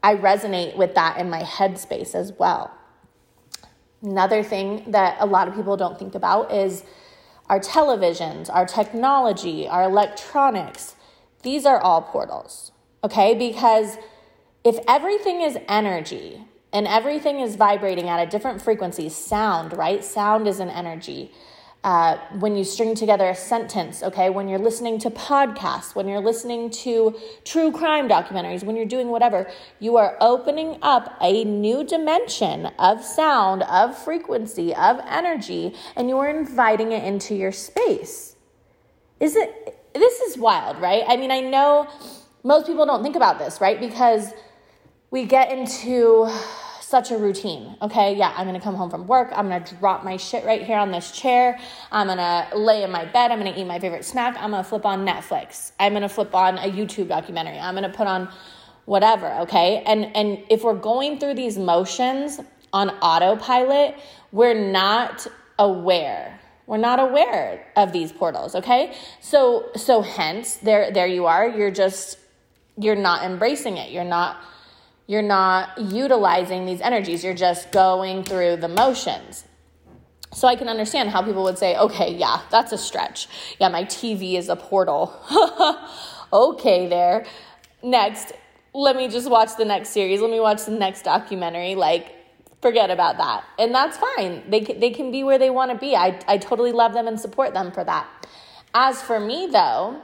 I 0.01 0.15
resonate 0.15 0.75
with 0.75 0.95
that 0.95 1.17
in 1.17 1.29
my 1.29 1.43
headspace 1.43 2.13
as 2.13 2.33
well. 2.33 2.71
Another 4.01 4.43
thing 4.43 4.91
that 4.91 5.15
a 5.19 5.25
lot 5.25 5.47
of 5.47 5.55
people 5.55 5.77
don't 5.77 5.97
think 5.97 6.13
about 6.13 6.51
is 6.51 6.83
our 7.47 7.59
televisions, 7.59 8.49
our 8.53 8.65
technology, 8.65 9.65
our 9.67 9.83
electronics. 9.83 10.95
These 11.43 11.65
are 11.65 11.79
all 11.79 12.01
portals, 12.01 12.73
okay? 13.03 13.33
Because 13.33 13.97
if 14.65 14.77
everything 14.87 15.41
is 15.41 15.57
energy 15.69 16.43
and 16.73 16.87
everything 16.87 17.39
is 17.39 17.55
vibrating 17.55 18.09
at 18.09 18.25
a 18.25 18.29
different 18.29 18.61
frequency, 18.61 19.07
sound, 19.07 19.77
right? 19.77 20.03
Sound 20.03 20.47
is 20.47 20.59
an 20.59 20.69
energy 20.69 21.31
uh, 21.83 22.17
when 22.39 22.55
you 22.55 22.63
string 22.63 22.95
together 22.95 23.27
a 23.27 23.35
sentence, 23.35 24.01
okay, 24.03 24.29
when 24.29 24.47
you're 24.47 24.59
listening 24.59 24.97
to 24.97 25.09
podcasts, 25.09 25.93
when 25.93 26.07
you're 26.07 26.21
listening 26.21 26.69
to 26.69 27.13
true 27.43 27.73
crime 27.73 28.07
documentaries, 28.07 28.63
when 28.63 28.77
you're 28.77 28.85
doing 28.85 29.09
whatever, 29.09 29.51
you 29.79 29.97
are 29.97 30.15
opening 30.21 30.77
up 30.81 31.17
a 31.19 31.43
new 31.43 31.83
dimension 31.83 32.67
of 32.79 33.03
sound, 33.03 33.63
of 33.63 33.97
frequency, 33.97 34.73
of 34.73 34.99
energy, 35.09 35.75
and 35.97 36.07
you 36.07 36.17
are 36.19 36.29
inviting 36.29 36.93
it 36.93 37.03
into 37.03 37.35
your 37.35 37.51
space. 37.51 38.37
Is 39.19 39.35
it, 39.35 39.77
this 39.93 40.21
is 40.21 40.37
wild, 40.37 40.79
right? 40.79 41.03
I 41.05 41.17
mean, 41.17 41.31
I 41.31 41.41
know 41.41 41.89
most 42.43 42.65
people 42.65 42.85
don't 42.85 43.03
think 43.03 43.17
about 43.17 43.39
this, 43.39 43.59
right? 43.59 43.79
Because 43.79 44.31
we 45.11 45.25
get 45.25 45.51
into 45.51 46.29
such 46.83 47.11
a 47.11 47.17
routine. 47.17 47.75
Okay, 47.81 48.15
yeah, 48.15 48.33
I'm 48.35 48.45
gonna 48.45 48.59
come 48.59 48.75
home 48.75 48.89
from 48.89 49.07
work. 49.07 49.29
I'm 49.33 49.49
gonna 49.49 49.65
drop 49.79 50.03
my 50.03 50.17
shit 50.17 50.45
right 50.45 50.61
here 50.61 50.77
on 50.77 50.91
this 50.91 51.11
chair. 51.11 51.59
I'm 51.91 52.07
gonna 52.07 52.49
lay 52.55 52.83
in 52.83 52.91
my 52.91 53.05
bed. 53.05 53.31
I'm 53.31 53.39
gonna 53.39 53.55
eat 53.55 53.65
my 53.65 53.79
favorite 53.79 54.05
snack. 54.05 54.35
I'm 54.37 54.51
gonna 54.51 54.63
flip 54.63 54.85
on 54.85 55.05
Netflix. 55.05 55.71
I'm 55.79 55.93
gonna 55.93 56.09
flip 56.09 56.35
on 56.35 56.57
a 56.57 56.69
YouTube 56.71 57.07
documentary. 57.07 57.57
I'm 57.57 57.73
gonna 57.73 57.89
put 57.89 58.07
on 58.07 58.29
whatever. 58.85 59.31
Okay, 59.41 59.83
and 59.85 60.15
and 60.15 60.43
if 60.49 60.63
we're 60.63 60.73
going 60.73 61.19
through 61.19 61.35
these 61.35 61.57
motions 61.57 62.39
on 62.71 62.89
autopilot, 62.89 63.95
we're 64.31 64.71
not 64.71 65.27
aware 65.59 66.39
we're 66.65 66.77
not 66.77 66.99
aware 66.99 67.71
of 67.75 67.91
these 67.91 68.11
portals 68.11 68.55
okay 68.55 68.95
so 69.19 69.69
so 69.75 70.01
hence 70.01 70.57
there 70.57 70.91
there 70.91 71.07
you 71.07 71.25
are 71.25 71.47
you're 71.47 71.71
just 71.71 72.17
you're 72.77 72.95
not 72.95 73.23
embracing 73.23 73.77
it 73.77 73.91
you're 73.91 74.03
not 74.03 74.37
you're 75.07 75.21
not 75.21 75.77
utilizing 75.77 76.65
these 76.65 76.81
energies, 76.81 77.23
you're 77.23 77.33
just 77.33 77.71
going 77.71 78.23
through 78.23 78.57
the 78.57 78.67
motions. 78.67 79.45
So 80.33 80.47
I 80.47 80.55
can 80.55 80.67
understand 80.67 81.09
how 81.09 81.21
people 81.21 81.43
would 81.43 81.57
say, 81.57 81.77
okay, 81.77 82.15
yeah, 82.15 82.41
that's 82.49 82.71
a 82.71 82.77
stretch. 82.77 83.27
Yeah, 83.59 83.69
my 83.69 83.83
TV 83.83 84.35
is 84.37 84.49
a 84.49 84.55
portal. 84.55 85.13
okay, 86.33 86.87
there. 86.87 87.25
Next, 87.83 88.33
let 88.73 88.95
me 88.95 89.07
just 89.07 89.29
watch 89.29 89.55
the 89.57 89.65
next 89.65 89.89
series. 89.89 90.21
Let 90.21 90.31
me 90.31 90.39
watch 90.39 90.65
the 90.65 90.71
next 90.71 91.03
documentary. 91.03 91.75
Like, 91.75 92.15
forget 92.61 92.89
about 92.89 93.17
that. 93.17 93.43
And 93.59 93.75
that's 93.75 93.97
fine. 93.97 94.49
They, 94.49 94.61
they 94.61 94.89
can 94.89 95.11
be 95.11 95.23
where 95.23 95.37
they 95.37 95.51
want 95.51 95.71
to 95.71 95.77
be. 95.77 95.95
I, 95.95 96.19
I 96.27 96.37
totally 96.37 96.71
love 96.71 96.93
them 96.93 97.07
and 97.07 97.19
support 97.19 97.53
them 97.53 97.71
for 97.71 97.83
that. 97.83 98.07
As 98.73 99.01
for 99.03 99.19
me, 99.19 99.49
though, 99.51 100.01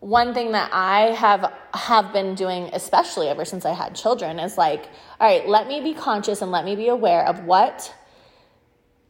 one 0.00 0.34
thing 0.34 0.52
that 0.52 0.70
I 0.72 1.12
have 1.12 1.52
have 1.74 2.12
been 2.12 2.34
doing 2.34 2.70
especially 2.72 3.28
ever 3.28 3.44
since 3.44 3.64
I 3.64 3.72
had 3.72 3.94
children 3.94 4.38
is 4.38 4.56
like 4.58 4.88
all 5.20 5.28
right 5.28 5.46
let 5.48 5.68
me 5.68 5.80
be 5.80 5.94
conscious 5.94 6.42
and 6.42 6.50
let 6.50 6.64
me 6.64 6.74
be 6.74 6.88
aware 6.88 7.24
of 7.26 7.44
what 7.44 7.94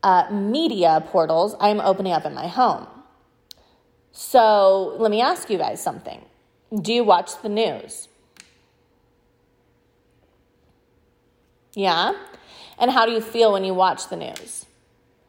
uh, 0.02 0.30
media 0.30 1.04
portals 1.08 1.54
I'm 1.60 1.80
opening 1.80 2.12
up 2.12 2.24
in 2.24 2.34
my 2.34 2.48
home. 2.48 2.86
So 4.12 4.96
let 4.98 5.10
me 5.10 5.20
ask 5.20 5.50
you 5.50 5.58
guys 5.58 5.82
something. 5.82 6.24
Do 6.74 6.92
you 6.92 7.04
watch 7.04 7.40
the 7.42 7.48
news? 7.48 8.08
Yeah? 11.74 12.14
And 12.78 12.90
how 12.90 13.06
do 13.06 13.12
you 13.12 13.20
feel 13.20 13.52
when 13.52 13.64
you 13.64 13.74
watch 13.74 14.08
the 14.08 14.16
news? 14.16 14.66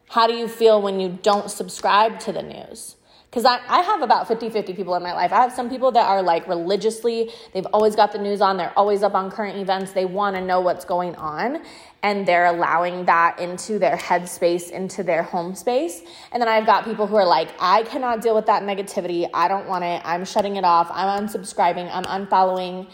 How 0.09 0.27
do 0.27 0.33
you 0.33 0.47
feel 0.47 0.81
when 0.81 0.99
you 0.99 1.19
don't 1.21 1.49
subscribe 1.49 2.19
to 2.21 2.31
the 2.31 2.41
news 2.41 2.95
because 3.31 3.45
I, 3.45 3.61
I 3.69 3.79
have 3.79 4.01
about 4.01 4.27
50 4.27 4.49
50 4.49 4.73
people 4.73 4.93
in 4.95 5.01
my 5.01 5.13
life. 5.13 5.31
I 5.31 5.37
have 5.37 5.53
some 5.53 5.69
people 5.69 5.89
that 5.93 6.05
are 6.05 6.21
like 6.21 6.49
religiously, 6.49 7.31
they've 7.53 7.65
always 7.67 7.95
got 7.95 8.11
the 8.11 8.17
news 8.17 8.41
on, 8.41 8.57
they're 8.57 8.77
always 8.77 9.03
up 9.03 9.15
on 9.15 9.31
current 9.31 9.57
events, 9.57 9.93
they 9.93 10.03
want 10.03 10.35
to 10.35 10.41
know 10.41 10.59
what's 10.59 10.83
going 10.83 11.15
on, 11.15 11.63
and 12.03 12.27
they're 12.27 12.47
allowing 12.47 13.05
that 13.05 13.39
into 13.39 13.79
their 13.79 13.95
headspace, 13.95 14.69
into 14.69 15.01
their 15.01 15.23
home 15.23 15.55
space. 15.55 16.01
And 16.33 16.41
then 16.41 16.49
I've 16.49 16.65
got 16.65 16.83
people 16.83 17.07
who 17.07 17.15
are 17.15 17.25
like, 17.25 17.47
I 17.57 17.83
cannot 17.83 18.21
deal 18.21 18.35
with 18.35 18.47
that 18.47 18.63
negativity. 18.63 19.29
I 19.33 19.47
don't 19.47 19.65
want 19.65 19.85
it. 19.85 20.01
I'm 20.03 20.25
shutting 20.25 20.57
it 20.57 20.65
off. 20.65 20.89
I'm 20.91 21.25
unsubscribing. 21.25 21.89
I'm 21.89 22.03
unfollowing 22.03 22.89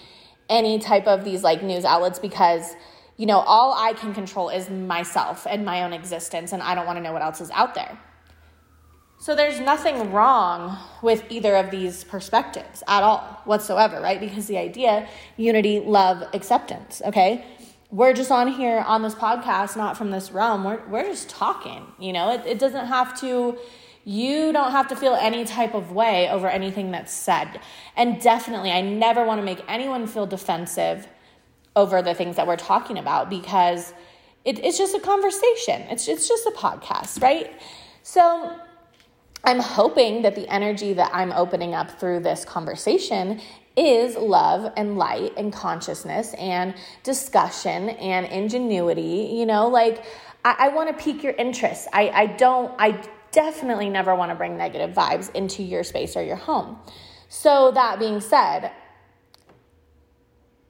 any 0.49 0.77
type 0.77 1.07
of 1.07 1.23
these 1.25 1.41
like 1.41 1.63
news 1.63 1.83
outlets 1.83 2.19
because 2.19 2.75
you 3.17 3.25
know, 3.25 3.39
all 3.39 3.73
I 3.73 3.93
can 3.93 4.13
control 4.13 4.49
is 4.49 4.69
myself 4.69 5.47
and 5.49 5.65
my 5.65 5.81
own 5.81 5.91
existence, 5.91 6.51
and 6.51 6.61
I 6.61 6.75
don't 6.75 6.85
want 6.85 6.97
to 6.97 7.01
know 7.01 7.13
what 7.13 7.23
else 7.23 7.41
is 7.41 7.49
out 7.49 7.73
there. 7.73 7.97
So 9.19 9.35
there's 9.35 9.59
nothing 9.59 10.11
wrong 10.11 10.77
with 11.01 11.23
either 11.29 11.55
of 11.55 11.71
these 11.71 12.03
perspectives 12.03 12.83
at 12.87 13.01
all 13.01 13.41
whatsoever, 13.45 13.99
right? 13.99 14.19
Because 14.19 14.45
the 14.45 14.57
idea 14.57 15.07
unity, 15.37 15.79
love, 15.79 16.23
acceptance, 16.33 17.01
okay? 17.03 17.43
We're 17.89 18.13
just 18.13 18.31
on 18.31 18.47
here 18.47 18.79
on 18.79 19.01
this 19.01 19.15
podcast, 19.15 19.75
not 19.75 19.97
from 19.97 20.11
this 20.11 20.31
realm. 20.31 20.63
We're, 20.63 20.85
we're 20.87 21.05
just 21.05 21.29
talking, 21.29 21.87
you 21.97 22.13
know? 22.13 22.31
It, 22.33 22.45
it 22.45 22.59
doesn't 22.59 22.85
have 22.85 23.19
to, 23.21 23.57
you 24.05 24.53
don't 24.53 24.71
have 24.71 24.87
to 24.89 24.95
feel 24.95 25.15
any 25.15 25.45
type 25.45 25.73
of 25.73 25.91
way 25.91 26.29
over 26.29 26.47
anything 26.47 26.91
that's 26.91 27.11
said. 27.11 27.59
And 27.95 28.21
definitely, 28.21 28.71
I 28.71 28.81
never 28.81 29.25
want 29.25 29.39
to 29.39 29.45
make 29.45 29.63
anyone 29.67 30.05
feel 30.05 30.27
defensive 30.27 31.07
over 31.75 32.03
the 32.03 32.13
things 32.13 32.35
that 32.35 32.45
we're 32.45 32.55
talking 32.55 32.99
about 32.99 33.31
because 33.31 33.93
it, 34.45 34.63
it's 34.63 34.77
just 34.77 34.95
a 34.95 34.99
conversation. 34.99 35.81
It's, 35.89 36.07
it's 36.07 36.27
just 36.27 36.45
a 36.45 36.51
podcast, 36.51 37.21
right? 37.23 37.51
So, 38.03 38.57
I'm 39.47 39.59
hoping 39.59 40.23
that 40.23 40.35
the 40.35 40.45
energy 40.49 40.91
that 40.91 41.09
I'm 41.13 41.31
opening 41.31 41.73
up 41.73 42.01
through 42.01 42.19
this 42.19 42.43
conversation 42.43 43.39
is 43.77 44.17
love 44.17 44.73
and 44.75 44.97
light 44.97 45.31
and 45.37 45.53
consciousness 45.53 46.33
and 46.33 46.75
discussion 47.03 47.91
and 47.91 48.25
ingenuity. 48.25 49.31
You 49.31 49.45
know, 49.45 49.69
like 49.69 50.03
I, 50.43 50.55
I 50.59 50.67
want 50.67 50.89
to 50.89 51.01
pique 51.01 51.23
your 51.23 51.31
interest. 51.31 51.87
I, 51.93 52.09
I 52.09 52.25
don't, 52.25 52.75
I 52.77 53.01
definitely 53.31 53.89
never 53.89 54.13
want 54.15 54.31
to 54.31 54.35
bring 54.35 54.57
negative 54.57 54.93
vibes 54.93 55.33
into 55.33 55.63
your 55.63 55.85
space 55.85 56.17
or 56.17 56.23
your 56.23 56.35
home. 56.35 56.77
So, 57.29 57.71
that 57.71 57.99
being 57.99 58.19
said, 58.19 58.73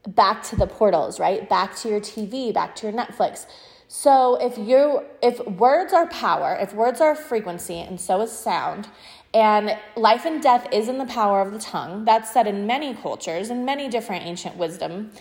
back 0.07 0.43
to 0.43 0.55
the 0.55 0.67
portals, 0.67 1.19
right? 1.19 1.49
Back 1.49 1.75
to 1.77 1.89
your 1.89 1.99
TV, 1.99 2.53
back 2.53 2.75
to 2.75 2.87
your 2.87 2.95
Netflix. 2.95 3.47
So 3.87 4.35
if 4.35 4.57
you 4.57 5.01
if 5.21 5.39
words 5.47 5.93
are 5.93 6.07
power, 6.07 6.57
if 6.59 6.73
words 6.73 6.99
are 6.99 7.15
frequency 7.15 7.79
and 7.79 7.99
so 7.99 8.21
is 8.21 8.31
sound, 8.31 8.87
and 9.33 9.77
life 9.95 10.25
and 10.25 10.41
death 10.41 10.67
is 10.73 10.89
in 10.89 10.97
the 10.97 11.05
power 11.05 11.41
of 11.41 11.53
the 11.53 11.59
tongue, 11.59 12.03
that's 12.05 12.31
said 12.31 12.47
in 12.47 12.67
many 12.67 12.93
cultures 12.93 13.49
and 13.49 13.65
many 13.65 13.87
different 13.87 14.25
ancient 14.25 14.57
wisdom 14.57 15.11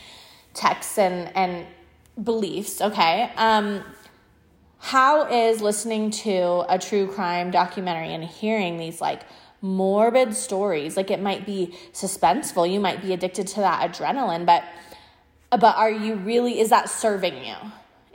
texts 0.54 0.98
and 0.98 1.34
and 1.36 1.66
beliefs, 2.22 2.80
okay? 2.80 3.30
Um 3.36 3.84
how 4.78 5.26
is 5.26 5.60
listening 5.60 6.10
to 6.10 6.64
a 6.68 6.78
true 6.78 7.08
crime 7.08 7.50
documentary 7.50 8.12
and 8.12 8.24
hearing 8.24 8.78
these 8.78 9.00
like 9.00 9.22
morbid 9.62 10.34
stories 10.34 10.96
like 10.96 11.10
it 11.10 11.20
might 11.20 11.46
be 11.46 11.74
suspenseful 11.92 12.70
you 12.70 12.78
might 12.78 13.00
be 13.00 13.12
addicted 13.12 13.46
to 13.46 13.56
that 13.56 13.90
adrenaline 13.90 14.44
but 14.44 14.62
but 15.50 15.74
are 15.76 15.90
you 15.90 16.14
really 16.14 16.60
is 16.60 16.68
that 16.68 16.90
serving 16.90 17.42
you 17.44 17.54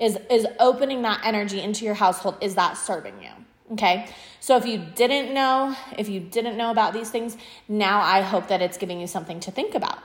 is 0.01 0.17
is 0.29 0.45
opening 0.59 1.03
that 1.03 1.21
energy 1.23 1.61
into 1.61 1.85
your 1.85 1.93
household 1.93 2.35
is 2.41 2.55
that 2.55 2.75
serving 2.75 3.13
you 3.21 3.31
okay? 3.73 4.07
So 4.39 4.57
if 4.57 4.65
you 4.65 4.79
didn't 4.95 5.33
know 5.33 5.75
if 5.97 6.09
you 6.09 6.19
didn't 6.19 6.57
know 6.57 6.71
about 6.71 6.93
these 6.93 7.09
things 7.09 7.37
now 7.67 8.01
i 8.01 8.21
hope 8.21 8.47
that 8.47 8.61
it's 8.61 8.77
giving 8.77 8.99
you 8.99 9.07
something 9.07 9.39
to 9.41 9.51
think 9.51 9.75
about. 9.75 9.99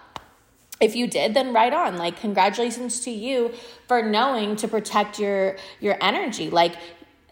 If 0.81 0.95
you 0.95 1.07
did 1.07 1.35
then 1.35 1.53
right 1.53 1.73
on. 1.73 1.97
Like 1.97 2.21
congratulations 2.21 3.01
to 3.01 3.11
you 3.11 3.53
for 3.89 4.03
knowing 4.03 4.57
to 4.57 4.69
protect 4.69 5.19
your 5.19 5.57
your 5.81 5.97
energy. 6.01 6.51
Like 6.51 6.75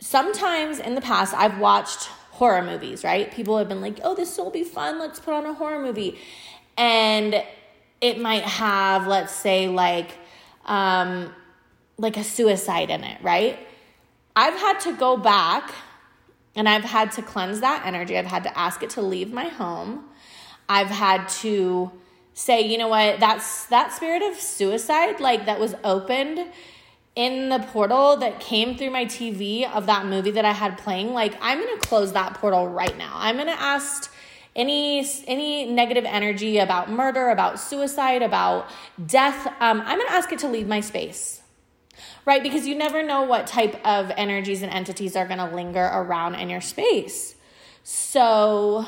sometimes 0.01 0.79
in 0.81 0.95
the 0.95 1.01
past 1.01 1.35
i've 1.35 1.59
watched 1.59 2.07
horror 2.41 2.63
movies 2.63 3.05
right? 3.05 3.31
People 3.33 3.59
have 3.59 3.69
been 3.69 3.81
like 3.81 4.01
oh 4.03 4.15
this 4.15 4.37
will 4.39 4.51
be 4.51 4.65
fun. 4.65 4.99
Let's 4.99 5.21
put 5.21 5.35
on 5.35 5.47
a 5.47 5.55
horror 5.55 5.81
movie. 5.81 6.19
And 6.77 7.45
it 8.01 8.19
might 8.19 8.45
have 8.45 9.07
let's 9.07 9.33
say 9.33 9.69
like 9.69 10.19
um 10.65 11.33
like 11.97 12.17
a 12.17 12.25
suicide 12.25 12.91
in 12.91 13.05
it, 13.05 13.23
right? 13.23 13.59
I've 14.37 14.59
had 14.59 14.81
to 14.81 14.97
go 14.97 15.17
back 15.17 15.73
and 16.57 16.69
I've 16.69 16.85
had 16.85 17.13
to 17.13 17.23
cleanse 17.23 17.61
that 17.61 17.85
energy. 17.87 18.19
I've 18.19 18.27
had 18.27 18.45
to 18.45 18.59
ask 18.59 18.83
it 18.83 18.91
to 18.91 19.03
leave 19.03 19.33
my 19.33 19.49
home. 19.49 20.05
I've 20.69 20.89
had 20.89 21.29
to 21.41 21.93
say, 22.33 22.63
you 22.63 22.79
know 22.79 22.89
what, 22.89 23.21
that's 23.21 23.67
that 23.67 23.93
spirit 23.93 24.23
of 24.23 24.39
suicide, 24.41 25.21
like 25.21 25.47
that 25.47 25.61
was 25.61 25.75
opened 25.85 26.45
in 27.15 27.49
the 27.49 27.61
portal 27.61 28.17
that 28.17 28.41
came 28.41 28.77
through 28.77 28.91
my 28.91 29.05
TV 29.05 29.71
of 29.73 29.87
that 29.87 30.07
movie 30.07 30.33
that 30.33 30.45
I 30.45 30.51
had 30.51 30.77
playing, 30.79 31.13
like 31.13 31.37
I'm 31.41 31.61
gonna 31.61 31.79
close 31.79 32.13
that 32.13 32.35
portal 32.35 32.69
right 32.69 32.97
now. 32.99 33.13
I'm 33.15 33.37
gonna 33.37 33.53
ask 33.53 34.13
any 34.57 35.07
any 35.27 35.67
negative 35.67 36.05
energy 36.05 36.59
about 36.59 36.91
murder, 36.91 37.31
about 37.31 37.61
suicide, 37.61 38.23
about 38.23 38.69
death. 39.07 39.47
Um, 39.61 39.81
I'm 39.83 39.99
gonna 39.99 40.11
ask 40.11 40.33
it 40.33 40.41
to 40.41 40.49
leave 40.49 40.67
my 40.67 40.81
space 40.81 41.41
right? 42.25 42.43
Because 42.43 42.67
you 42.67 42.75
never 42.75 43.03
know 43.03 43.23
what 43.23 43.47
type 43.47 43.81
of 43.87 44.11
energies 44.17 44.63
and 44.63 44.73
entities 44.73 45.17
are 45.17 45.27
going 45.27 45.39
to 45.39 45.55
linger 45.55 45.85
around 45.93 46.35
in 46.37 46.51
your 46.51 46.61
space. 46.61 47.35
So, 47.83 48.87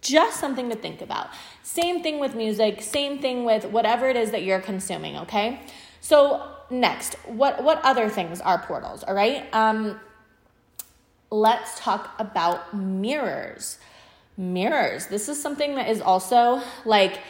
just 0.00 0.38
something 0.38 0.68
to 0.68 0.76
think 0.76 1.00
about. 1.00 1.28
Same 1.62 2.02
thing 2.02 2.20
with 2.20 2.34
music, 2.34 2.82
same 2.82 3.18
thing 3.18 3.44
with 3.44 3.64
whatever 3.64 4.08
it 4.08 4.16
is 4.16 4.30
that 4.32 4.42
you're 4.42 4.60
consuming, 4.60 5.16
okay? 5.16 5.60
So, 6.00 6.46
next, 6.70 7.14
what 7.26 7.62
what 7.62 7.80
other 7.82 8.08
things 8.08 8.40
are 8.40 8.58
portals, 8.58 9.02
all 9.02 9.14
right? 9.14 9.52
Um 9.54 10.00
let's 11.30 11.78
talk 11.80 12.14
about 12.18 12.74
mirrors. 12.76 13.78
Mirrors. 14.36 15.06
This 15.06 15.28
is 15.28 15.40
something 15.40 15.74
that 15.76 15.88
is 15.88 16.00
also 16.00 16.62
like 16.84 17.20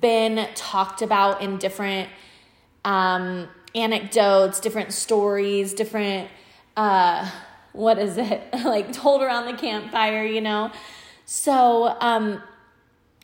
been 0.00 0.48
talked 0.54 1.00
about 1.02 1.42
in 1.42 1.58
different 1.58 2.08
um 2.84 3.48
anecdotes, 3.76 4.58
different 4.58 4.92
stories, 4.92 5.74
different, 5.74 6.28
uh, 6.76 7.30
what 7.72 7.98
is 7.98 8.16
it? 8.16 8.42
like 8.64 8.92
told 8.92 9.22
around 9.22 9.46
the 9.46 9.58
campfire, 9.58 10.24
you 10.24 10.40
know? 10.40 10.72
So, 11.26 11.96
um, 12.00 12.42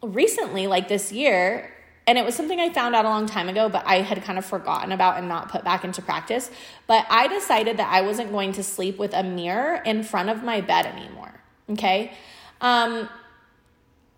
recently, 0.03 0.67
like 0.67 0.89
this 0.89 1.11
year, 1.11 1.73
and 2.07 2.19
it 2.19 2.25
was 2.25 2.35
something 2.35 2.59
I 2.59 2.73
found 2.73 2.95
out 2.95 3.05
a 3.05 3.09
long 3.09 3.27
time 3.27 3.49
ago, 3.49 3.69
but 3.69 3.87
I 3.87 4.01
had 4.01 4.23
kind 4.23 4.39
of 4.39 4.45
forgotten 4.45 4.91
about 4.91 5.19
and 5.19 5.29
not 5.29 5.51
put 5.51 5.65
back 5.65 5.85
into 5.85 6.03
practice. 6.03 6.51
But 6.89 7.07
I 7.09 7.29
decided 7.29 7.77
that 7.77 7.93
I 7.93 8.01
wasn't 8.01 8.33
going 8.33 8.53
to 8.53 8.63
sleep 8.63 8.99
with 8.99 9.15
a 9.15 9.23
mirror 9.23 9.77
in 9.77 10.03
front 10.03 10.29
of 10.29 10.43
my 10.43 10.61
bed 10.61 10.87
anymore. 10.87 11.33
Okay. 11.71 12.13
Um, 12.61 13.09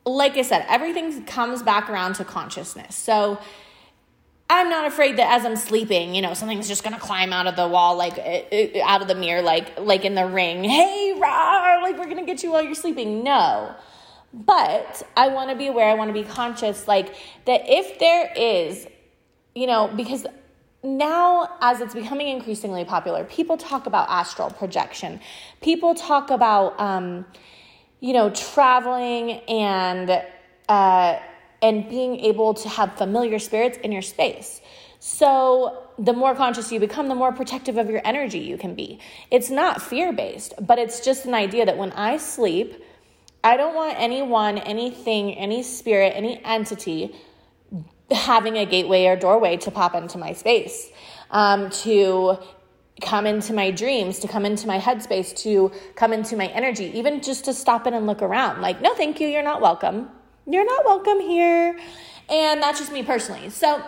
like 0.07 0.37
I 0.37 0.43
said, 0.43 0.65
everything 0.69 1.25
comes 1.25 1.63
back 1.63 1.91
around 1.91 2.15
to 2.15 2.25
consciousness. 2.25 2.97
So 2.97 3.39
I'm 4.55 4.71
not 4.71 4.87
afraid 4.87 5.17
that 5.17 5.33
as 5.33 5.45
I'm 5.45 5.57
sleeping, 5.57 6.15
you 6.15 6.23
know, 6.23 6.33
something's 6.33 6.69
just 6.69 6.85
gonna 6.85 7.01
climb 7.01 7.33
out 7.33 7.49
of 7.49 7.57
the 7.57 7.67
wall, 7.67 7.97
like 7.97 8.19
uh, 8.19 8.79
out 8.85 9.03
of 9.03 9.09
the 9.09 9.17
mirror, 9.17 9.43
like 9.43 9.81
like 9.81 10.05
in 10.05 10.15
the 10.15 10.27
ring. 10.27 10.63
Hey, 10.63 11.13
rah, 11.19 11.81
like 11.83 11.99
we're 11.99 12.07
gonna 12.07 12.25
get 12.25 12.45
you 12.45 12.53
while 12.53 12.63
you're 12.63 12.77
sleeping. 12.77 13.25
No, 13.25 13.75
but 14.33 15.03
I 15.17 15.27
want 15.29 15.51
to 15.51 15.57
be 15.57 15.67
aware. 15.67 15.91
I 15.91 15.95
want 15.95 16.09
to 16.09 16.13
be 16.13 16.23
conscious, 16.23 16.87
like 16.87 17.17
that 17.47 17.63
if 17.65 17.99
there 17.99 18.33
is, 18.37 18.87
you 19.57 19.67
know, 19.67 19.89
because 19.89 20.25
now 20.85 21.57
as 21.61 21.81
it's 21.81 21.95
becoming 21.95 22.29
increasingly 22.29 22.85
popular, 22.85 23.25
people 23.25 23.57
talk 23.57 23.87
about 23.87 24.09
astral 24.09 24.51
projection. 24.51 25.19
People 25.63 25.97
talk 25.97 26.31
about, 26.31 26.79
um, 26.79 27.27
you 27.99 28.13
know, 28.13 28.31
traveling 28.31 29.33
and. 29.49 30.23
Uh, 30.69 31.19
and 31.65 31.89
being 31.89 32.21
able 32.21 32.53
to 32.53 32.69
have 32.69 32.95
familiar 32.99 33.39
spirits 33.39 33.79
in 33.79 33.91
your 33.91 34.03
space. 34.03 34.61
So, 35.01 35.83
the 35.99 36.13
more 36.13 36.35
conscious 36.35 36.71
you 36.71 36.79
become, 36.79 37.09
the 37.09 37.15
more 37.15 37.33
protective 37.33 37.79
of 37.79 37.89
your 37.89 38.03
energy 38.05 38.41
you 38.41 38.59
can 38.59 38.75
be. 38.75 39.01
It's 39.31 39.49
not 39.49 39.81
fear 39.81 40.13
based, 40.13 40.53
but 40.61 40.79
it's 40.79 41.01
just 41.01 41.25
an 41.25 41.33
idea 41.33 41.65
that 41.65 41.79
when 41.79 41.93
I 41.93 42.19
sleep, 42.19 42.85
I 43.43 43.57
don't 43.57 43.75
want 43.75 43.99
anyone, 43.99 44.59
anything, 44.59 45.33
any 45.35 45.63
spirit, 45.63 46.13
any 46.15 46.43
entity 46.45 47.15
having 48.11 48.59
a 48.59 48.67
gateway 48.67 49.07
or 49.07 49.17
doorway 49.17 49.57
to 49.59 49.71
pop 49.71 49.95
into 49.95 50.19
my 50.19 50.35
space, 50.35 50.91
um, 51.31 51.71
to 51.71 52.37
come 53.01 53.27
into 53.27 53.55
my 53.55 53.71
dreams, 53.71 54.19
to 54.19 54.29
come 54.29 54.45
into 54.45 54.67
my 54.67 54.79
headspace, 54.79 55.35
to 55.45 55.73
come 55.95 56.13
into 56.13 56.37
my 56.37 56.47
energy, 56.49 56.91
even 56.95 57.23
just 57.23 57.47
to 57.47 57.55
stop 57.55 57.87
in 57.87 57.95
and 57.95 58.07
look 58.07 58.21
around. 58.21 58.61
Like, 58.61 58.83
no, 58.83 58.95
thank 58.95 59.19
you, 59.19 59.29
you're 59.29 59.43
not 59.43 59.63
welcome. 59.63 60.11
You're 60.47 60.67
not 60.67 60.85
welcome 60.85 61.21
here. 61.21 61.79
And 62.29 62.63
that's 62.63 62.79
just 62.79 62.93
me 62.93 63.03
personally. 63.03 63.51
So 63.51 63.83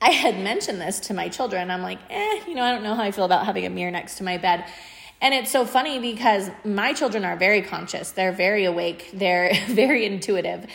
I 0.00 0.10
had 0.10 0.38
mentioned 0.38 0.80
this 0.80 1.00
to 1.00 1.14
my 1.14 1.28
children. 1.28 1.70
I'm 1.70 1.82
like, 1.82 1.98
eh, 2.10 2.40
you 2.46 2.54
know, 2.54 2.62
I 2.62 2.72
don't 2.72 2.82
know 2.82 2.94
how 2.94 3.02
I 3.02 3.10
feel 3.10 3.24
about 3.24 3.46
having 3.46 3.64
a 3.64 3.70
mirror 3.70 3.90
next 3.90 4.16
to 4.16 4.24
my 4.24 4.38
bed. 4.38 4.64
And 5.20 5.32
it's 5.32 5.50
so 5.50 5.64
funny 5.64 5.98
because 5.98 6.50
my 6.64 6.92
children 6.92 7.24
are 7.24 7.36
very 7.36 7.62
conscious, 7.62 8.10
they're 8.10 8.32
very 8.32 8.64
awake, 8.64 9.10
they're 9.14 9.54
very 9.68 10.04
intuitive. 10.04 10.66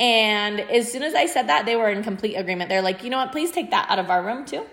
And 0.00 0.58
as 0.58 0.90
soon 0.90 1.04
as 1.04 1.14
I 1.14 1.26
said 1.26 1.48
that, 1.48 1.66
they 1.66 1.76
were 1.76 1.88
in 1.88 2.02
complete 2.02 2.34
agreement. 2.34 2.68
They're 2.68 2.82
like, 2.82 3.04
you 3.04 3.10
know 3.10 3.18
what, 3.18 3.30
please 3.30 3.52
take 3.52 3.70
that 3.70 3.88
out 3.88 4.00
of 4.00 4.10
our 4.10 4.24
room 4.24 4.44
too. 4.44 4.66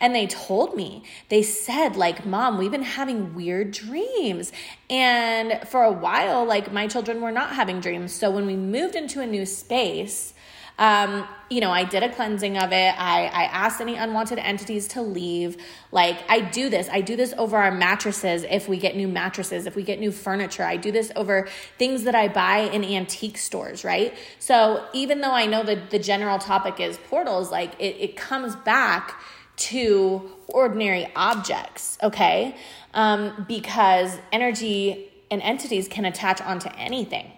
And 0.00 0.14
they 0.14 0.26
told 0.26 0.76
me, 0.76 1.04
they 1.28 1.42
said, 1.42 1.96
like, 1.96 2.26
mom, 2.26 2.58
we've 2.58 2.70
been 2.70 2.82
having 2.82 3.34
weird 3.34 3.70
dreams. 3.70 4.52
And 4.90 5.66
for 5.68 5.82
a 5.82 5.92
while, 5.92 6.44
like, 6.44 6.72
my 6.72 6.86
children 6.86 7.20
were 7.20 7.32
not 7.32 7.54
having 7.54 7.80
dreams. 7.80 8.12
So 8.12 8.30
when 8.30 8.46
we 8.46 8.56
moved 8.56 8.94
into 8.94 9.20
a 9.20 9.26
new 9.26 9.46
space, 9.46 10.34
um, 10.76 11.28
you 11.50 11.60
know, 11.60 11.70
I 11.70 11.84
did 11.84 12.02
a 12.02 12.12
cleansing 12.12 12.58
of 12.58 12.72
it. 12.72 12.94
I, 12.98 13.26
I 13.26 13.44
asked 13.44 13.80
any 13.80 13.94
unwanted 13.94 14.38
entities 14.38 14.88
to 14.88 15.02
leave. 15.02 15.56
Like, 15.92 16.18
I 16.28 16.40
do 16.40 16.68
this. 16.68 16.88
I 16.90 17.00
do 17.00 17.14
this 17.14 17.32
over 17.38 17.56
our 17.56 17.70
mattresses 17.70 18.44
if 18.50 18.68
we 18.68 18.76
get 18.76 18.96
new 18.96 19.06
mattresses, 19.06 19.66
if 19.66 19.76
we 19.76 19.84
get 19.84 20.00
new 20.00 20.10
furniture. 20.10 20.64
I 20.64 20.76
do 20.76 20.90
this 20.90 21.12
over 21.14 21.46
things 21.78 22.04
that 22.04 22.16
I 22.16 22.26
buy 22.26 22.58
in 22.58 22.84
antique 22.84 23.38
stores, 23.38 23.84
right? 23.84 24.14
So, 24.40 24.84
even 24.92 25.20
though 25.20 25.32
I 25.32 25.46
know 25.46 25.62
that 25.62 25.90
the 25.90 25.98
general 26.00 26.38
topic 26.38 26.80
is 26.80 26.98
portals, 27.08 27.52
like, 27.52 27.74
it, 27.78 27.96
it 28.00 28.16
comes 28.16 28.56
back 28.56 29.20
to 29.56 30.30
ordinary 30.48 31.10
objects, 31.14 31.98
okay? 32.02 32.56
Um, 32.92 33.44
because 33.48 34.16
energy 34.32 35.10
and 35.30 35.40
entities 35.42 35.88
can 35.88 36.04
attach 36.04 36.40
onto 36.40 36.68
anything. 36.76 37.30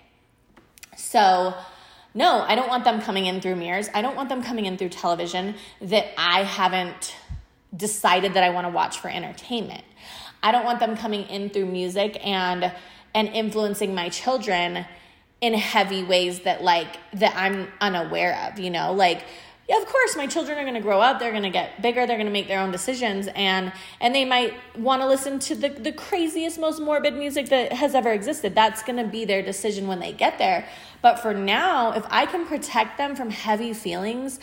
So, 0.97 1.55
no, 2.15 2.41
I 2.41 2.55
don't 2.55 2.69
want 2.69 2.85
them 2.85 3.01
coming 3.01 3.27
in 3.27 3.41
through 3.41 3.57
mirrors. 3.57 3.89
I 3.95 4.03
don't 4.03 4.17
want 4.17 4.29
them 4.29 4.43
coming 4.43 4.67
in 4.67 4.79
through 4.79 4.89
television 4.91 5.55
that 5.83 6.07
I 6.19 6.43
haven't 6.43 7.15
decided 7.77 8.35
that 8.35 8.43
I 8.43 8.51
want 8.51 8.67
to 8.67 8.71
watch 8.71 8.99
for 8.99 9.09
entertainment. 9.09 9.85
I 10.43 10.53
don't 10.53 10.65
want 10.65 10.81
them 10.81 10.97
coming 10.97 11.23
in 11.25 11.51
through 11.51 11.67
music 11.67 12.19
and 12.25 12.73
and 13.15 13.29
influencing 13.29 13.95
my 13.95 14.11
children 14.11 14.85
in 15.41 15.55
heavy 15.55 16.05
ways 16.05 16.41
that 16.41 16.63
like 16.63 16.99
that 17.15 17.35
I'm 17.37 17.69
unaware 17.81 18.51
of, 18.51 18.59
you 18.59 18.71
know? 18.71 18.93
Like 18.93 19.25
yeah, 19.69 19.79
of 19.79 19.87
course 19.87 20.17
my 20.17 20.27
children 20.29 20.57
are 20.59 20.63
going 20.63 20.75
to 20.75 20.81
grow 20.81 21.01
up, 21.01 21.19
they're 21.19 21.33
going 21.33 21.43
to 21.43 21.51
get 21.51 21.83
bigger, 21.83 22.07
they're 22.07 22.17
going 22.17 22.27
to 22.27 22.33
make 22.33 22.47
their 22.47 22.61
own 22.61 22.71
decisions 22.71 23.29
and 23.35 23.73
and 24.01 24.15
they 24.15 24.25
might 24.25 24.55
want 24.77 25.03
to 25.03 25.09
listen 25.09 25.39
to 25.41 25.55
the 25.57 25.71
the 25.71 25.93
craziest 25.93 26.59
most 26.59 26.81
morbid 26.81 27.15
music 27.15 27.49
that 27.49 27.73
has 27.73 27.95
ever 27.95 28.13
existed. 28.13 28.55
That's 28.55 28.83
going 28.83 28.99
to 28.99 29.11
be 29.11 29.25
their 29.25 29.43
decision 29.43 29.89
when 29.89 29.99
they 29.99 30.13
get 30.13 30.39
there. 30.39 30.69
But 31.03 31.19
for 31.19 31.35
now, 31.35 31.93
if 31.93 32.05
I 32.11 32.27
can 32.27 32.47
protect 32.47 32.97
them 32.97 33.17
from 33.17 33.31
heavy 33.31 33.73
feelings, 33.73 34.39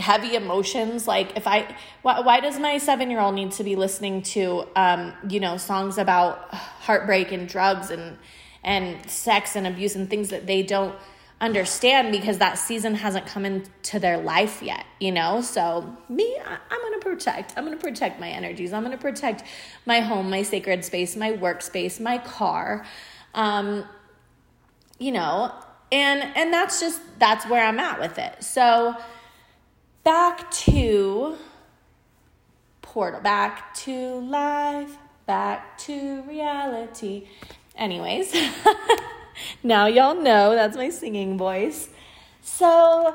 heavy 0.00 0.34
emotions 0.34 1.06
like 1.06 1.36
if 1.36 1.46
i 1.46 1.76
why, 2.00 2.20
why 2.20 2.40
does 2.40 2.58
my 2.58 2.78
seven 2.78 3.10
year 3.10 3.20
old 3.20 3.34
need 3.34 3.52
to 3.52 3.62
be 3.62 3.76
listening 3.76 4.22
to 4.22 4.66
um, 4.74 5.12
you 5.28 5.38
know 5.38 5.58
songs 5.58 5.98
about 5.98 6.52
heartbreak 6.54 7.32
and 7.32 7.48
drugs 7.48 7.90
and 7.90 8.16
and 8.64 9.08
sex 9.10 9.56
and 9.56 9.66
abuse 9.66 9.94
and 9.96 10.08
things 10.08 10.30
that 10.30 10.46
they 10.46 10.62
don't 10.62 10.94
understand 11.40 12.12
because 12.12 12.38
that 12.38 12.58
season 12.58 12.94
hasn't 12.94 13.26
come 13.26 13.44
into 13.44 13.98
their 13.98 14.18
life 14.18 14.62
yet, 14.62 14.84
you 14.98 15.10
know? 15.10 15.40
So, 15.40 15.96
me, 16.08 16.36
I, 16.44 16.58
am 16.74 16.82
gonna 16.82 16.98
protect. 16.98 17.54
I'm 17.56 17.64
gonna 17.64 17.76
protect 17.76 18.20
my 18.20 18.28
energies. 18.28 18.72
I'm 18.72 18.82
gonna 18.82 18.98
protect 18.98 19.44
my 19.86 20.00
home, 20.00 20.30
my 20.30 20.42
sacred 20.42 20.84
space, 20.84 21.16
my 21.16 21.32
workspace, 21.32 22.00
my 22.00 22.18
car. 22.18 22.84
Um, 23.34 23.84
you 24.98 25.12
know, 25.12 25.52
and 25.90 26.22
and 26.36 26.52
that's 26.52 26.78
just 26.78 27.00
that's 27.18 27.46
where 27.46 27.64
I'm 27.64 27.78
at 27.78 28.00
with 28.00 28.18
it. 28.18 28.42
So 28.42 28.94
back 30.04 30.50
to 30.50 31.36
portal, 32.82 33.20
back 33.20 33.72
to 33.74 34.20
life, 34.20 34.96
back 35.26 35.78
to 35.78 36.22
reality. 36.22 37.28
Anyways, 37.76 38.34
now 39.62 39.86
y'all 39.86 40.20
know 40.20 40.54
that's 40.54 40.76
my 40.76 40.90
singing 40.90 41.38
voice. 41.38 41.88
So 42.42 43.14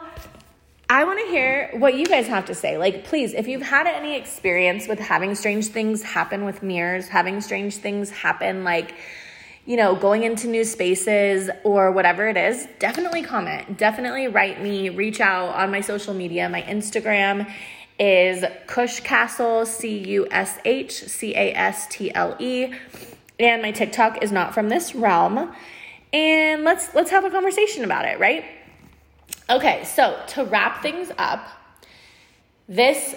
I 0.89 1.03
want 1.03 1.19
to 1.19 1.25
hear 1.27 1.71
what 1.77 1.95
you 1.95 2.05
guys 2.05 2.27
have 2.27 2.45
to 2.45 2.55
say. 2.55 2.77
Like, 2.77 3.05
please, 3.05 3.33
if 3.33 3.47
you've 3.47 3.63
had 3.63 3.87
any 3.87 4.15
experience 4.15 4.87
with 4.87 4.99
having 4.99 5.33
strange 5.33 5.67
things 5.67 6.03
happen 6.03 6.45
with 6.45 6.61
mirrors, 6.61 7.07
having 7.07 7.41
strange 7.41 7.77
things 7.77 8.11
happen, 8.11 8.63
like, 8.63 8.93
you 9.65 9.77
know, 9.77 9.95
going 9.95 10.23
into 10.23 10.47
new 10.47 10.63
spaces 10.63 11.49
or 11.63 11.91
whatever 11.91 12.27
it 12.27 12.37
is, 12.37 12.67
definitely 12.77 13.23
comment. 13.23 13.79
Definitely 13.79 14.27
write 14.27 14.61
me, 14.61 14.89
reach 14.89 15.19
out 15.19 15.55
on 15.55 15.71
my 15.71 15.81
social 15.81 16.13
media. 16.13 16.47
My 16.49 16.61
Instagram 16.61 17.51
is 17.97 18.45
Cush 18.67 18.99
Castle, 18.99 19.65
C 19.65 19.97
U 20.09 20.27
S 20.29 20.59
H 20.65 20.91
C 20.91 21.33
A 21.33 21.51
S 21.53 21.87
T 21.87 22.13
L 22.13 22.35
E. 22.37 22.71
And 23.39 23.63
my 23.63 23.71
TikTok 23.71 24.21
is 24.21 24.31
not 24.31 24.53
from 24.53 24.69
this 24.69 24.93
realm. 24.93 25.51
And 26.13 26.63
let's 26.63 26.93
let's 26.93 27.11
have 27.11 27.25
a 27.25 27.29
conversation 27.29 27.83
about 27.83 28.05
it, 28.05 28.19
right? 28.19 28.45
Okay, 29.49 29.83
so 29.83 30.19
to 30.29 30.45
wrap 30.45 30.81
things 30.81 31.11
up, 31.17 31.47
this 32.67 33.15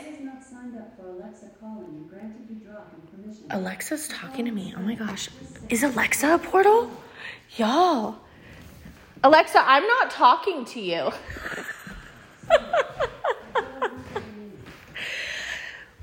Alexa's 3.50 4.08
talking 4.08 4.44
to 4.44 4.50
me. 4.50 4.74
Oh 4.76 4.80
my 4.80 4.94
gosh. 4.94 5.30
Is 5.70 5.82
Alexa 5.82 6.34
a 6.34 6.38
portal? 6.38 6.90
Y'all. 7.56 8.16
Alexa, 9.24 9.62
I'm 9.64 9.86
not 9.86 10.10
talking 10.10 10.66
to 10.66 10.80
you. 10.80 11.10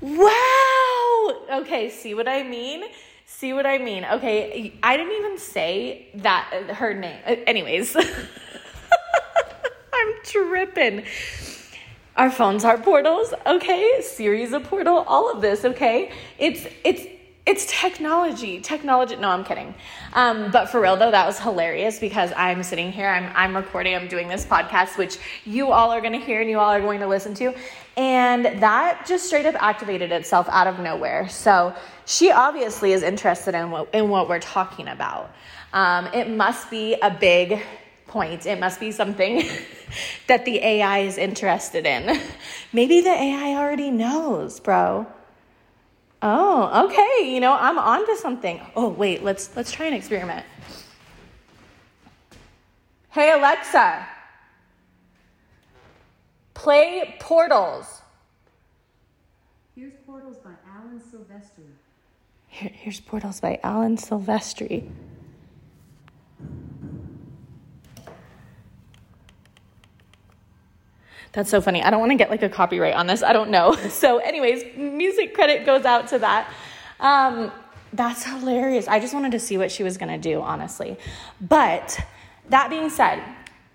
wow. 0.00 1.60
Okay, 1.60 1.88
see 1.88 2.14
what 2.14 2.26
I 2.28 2.42
mean? 2.42 2.82
See 3.38 3.52
what 3.52 3.66
I 3.66 3.76
mean? 3.76 4.06
Okay, 4.06 4.72
I 4.82 4.96
didn't 4.96 5.12
even 5.12 5.36
say 5.36 6.08
that 6.14 6.70
her 6.70 6.94
name. 6.94 7.20
Uh, 7.26 7.34
anyways, 7.46 7.94
I'm 9.92 10.14
tripping. 10.24 11.04
Our 12.16 12.30
phones 12.30 12.64
are 12.64 12.78
portals, 12.78 13.34
okay? 13.44 14.00
Series 14.00 14.54
of 14.54 14.64
portal, 14.64 15.04
all 15.06 15.30
of 15.30 15.42
this, 15.42 15.66
okay? 15.66 16.12
It's 16.38 16.66
it's 16.82 17.04
it's 17.46 17.64
technology 17.66 18.60
technology. 18.60 19.16
No 19.16 19.30
i'm 19.30 19.44
kidding. 19.44 19.74
Um, 20.12 20.50
but 20.50 20.66
for 20.66 20.80
real 20.80 20.96
though 20.96 21.10
that 21.10 21.26
was 21.26 21.38
hilarious 21.38 21.98
because 21.98 22.32
i'm 22.36 22.62
sitting 22.62 22.92
here 22.92 23.08
i'm, 23.08 23.30
I'm 23.34 23.56
recording 23.56 23.94
i'm 23.94 24.08
doing 24.08 24.28
this 24.28 24.44
podcast 24.44 24.98
which 24.98 25.18
you 25.44 25.70
all 25.70 25.90
are 25.92 26.00
going 26.00 26.12
to 26.12 26.24
hear 26.24 26.40
and 26.40 26.50
you 26.50 26.58
all 26.58 26.70
are 26.70 26.80
going 26.80 27.00
to 27.00 27.06
listen 27.06 27.34
to. 27.34 27.54
And 27.96 28.44
that 28.60 29.06
just 29.06 29.26
straight 29.26 29.46
up 29.46 29.54
activated 29.62 30.12
itself 30.12 30.48
out 30.50 30.66
of 30.66 30.80
nowhere. 30.80 31.28
So 31.28 31.74
she 32.04 32.30
obviously 32.30 32.92
is 32.92 33.02
interested 33.02 33.54
in 33.54 33.70
what, 33.70 33.94
in 33.94 34.10
what 34.10 34.28
we're 34.28 34.38
talking 34.38 34.88
about. 34.88 35.30
Um, 35.72 36.06
it 36.12 36.28
must 36.28 36.70
be 36.70 36.94
a 37.00 37.10
big 37.10 37.62
point. 38.06 38.44
It 38.44 38.60
must 38.60 38.80
be 38.80 38.92
something 38.92 39.48
that 40.26 40.44
the 40.44 40.58
ai 40.58 40.98
is 40.98 41.16
interested 41.16 41.86
in. 41.86 42.20
Maybe 42.72 43.00
the 43.00 43.10
ai 43.10 43.54
already 43.54 43.90
knows 43.90 44.60
bro 44.60 45.06
Oh, 46.28 46.86
okay. 46.86 47.32
You 47.32 47.38
know, 47.38 47.52
I'm 47.52 47.78
on 47.78 48.04
to 48.04 48.16
something. 48.16 48.60
Oh, 48.74 48.88
wait, 48.88 49.22
let's 49.22 49.54
let's 49.54 49.70
try 49.70 49.86
an 49.86 49.94
experiment. 49.94 50.44
Hey 53.10 53.30
Alexa, 53.30 54.04
play 56.52 57.14
Portals. 57.20 58.02
Here's 59.76 59.92
Portals 60.04 60.38
by 60.38 60.50
Alan 60.76 61.00
Silvestri. 61.00 61.70
Here, 62.48 62.72
here's 62.74 62.98
Portals 62.98 63.38
by 63.38 63.60
Alan 63.62 63.96
Silvestri. 63.96 64.90
That's 71.32 71.50
so 71.50 71.60
funny. 71.60 71.82
I 71.82 71.90
don't 71.90 72.00
want 72.00 72.12
to 72.12 72.16
get 72.16 72.30
like 72.30 72.42
a 72.42 72.48
copyright 72.48 72.94
on 72.94 73.06
this. 73.06 73.22
I 73.22 73.32
don't 73.32 73.50
know. 73.50 73.76
So, 73.90 74.18
anyways, 74.18 74.76
music 74.76 75.34
credit 75.34 75.64
goes 75.64 75.84
out 75.84 76.08
to 76.08 76.18
that. 76.18 76.52
Um, 77.00 77.50
that's 77.92 78.24
hilarious. 78.24 78.88
I 78.88 79.00
just 79.00 79.14
wanted 79.14 79.32
to 79.32 79.40
see 79.40 79.56
what 79.58 79.70
she 79.70 79.82
was 79.82 79.96
going 79.96 80.12
to 80.12 80.18
do, 80.18 80.40
honestly. 80.40 80.96
But 81.40 81.98
that 82.48 82.68
being 82.68 82.90
said, 82.90 83.22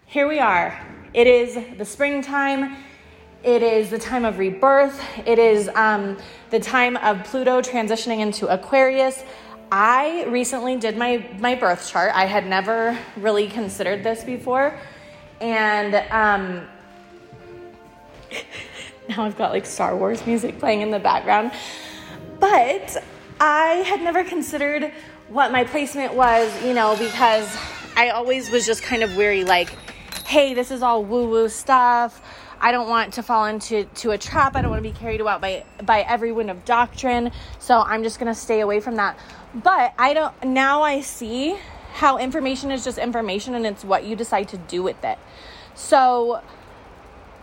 here 0.06 0.28
we 0.28 0.40
are. 0.40 0.80
It 1.14 1.28
is 1.28 1.78
the 1.78 1.86
springtime. 1.86 2.78
It 3.44 3.64
is 3.64 3.90
the 3.90 3.98
time 3.98 4.26
of 4.26 4.38
rebirth. 4.38 5.02
It 5.26 5.40
is 5.40 5.70
um, 5.70 6.18
the 6.52 6.60
time 6.60 6.98
of 6.98 7.24
Pluto 7.24 7.62
transitioning 7.62 8.20
into 8.20 8.48
Aquarius. 8.48 9.24
I 9.72 10.26
recently 10.26 10.76
did 10.76 10.98
my, 10.98 11.26
my 11.40 11.56
birth 11.56 11.90
chart. 11.90 12.12
I 12.14 12.26
had 12.26 12.46
never 12.46 12.98
really 13.16 13.48
considered 13.48 14.04
this 14.04 14.24
before. 14.24 14.78
And 15.40 15.96
um, 16.12 16.68
now 19.10 19.24
I've 19.24 19.38
got 19.38 19.52
like 19.52 19.66
Star 19.66 19.96
Wars 19.96 20.26
music 20.26 20.60
playing 20.60 20.82
in 20.82 20.92
the 20.92 21.00
background. 21.00 21.52
But 22.40 23.04
I 23.40 23.84
had 23.86 24.02
never 24.02 24.24
considered 24.24 24.92
what 25.30 25.52
my 25.52 25.64
placement 25.64 26.14
was, 26.14 26.52
you 26.64 26.74
know, 26.74 26.96
because 26.98 27.56
I 27.96 28.10
always 28.10 28.50
was 28.50 28.66
just 28.66 28.84
kind 28.84 29.04
of 29.04 29.16
weary, 29.16 29.44
like, 29.44 29.70
hey, 30.26 30.54
this 30.54 30.72
is 30.72 30.82
all 30.82 31.04
woo 31.04 31.30
woo 31.30 31.50
stuff. 31.50 32.22
I 32.60 32.72
don't 32.72 32.88
want 32.88 33.14
to 33.14 33.24
fall 33.24 33.46
into 33.46 33.86
to 33.86 34.12
a 34.12 34.18
trap. 34.18 34.56
I 34.56 34.62
don't 34.62 34.70
want 34.70 34.84
to 34.84 34.90
be 34.90 34.96
carried 34.96 35.20
away 35.20 35.38
by 35.42 35.84
by 35.84 36.02
every 36.02 36.32
wind 36.32 36.52
of 36.52 36.64
doctrine. 36.64 37.32
So 37.60 37.80
I'm 37.80 38.04
just 38.04 38.20
going 38.20 38.32
to 38.32 38.40
stay 38.40 38.60
away 38.60 38.80
from 38.80 38.96
that. 38.98 39.18
But 39.56 39.94
I 39.98 40.14
don't 40.14 40.44
now 40.44 40.84
I 40.84 41.02
see 41.02 41.58
how 41.94 42.18
information 42.18 42.72
is 42.72 42.84
just 42.84 42.98
information 42.98 43.56
and 43.56 43.66
it's 43.66 43.84
what 43.84 44.06
you 44.06 44.16
decide 44.16 44.48
to 44.50 44.58
do 44.58 44.84
with 44.84 45.04
it. 45.04 45.18
So 45.74 46.42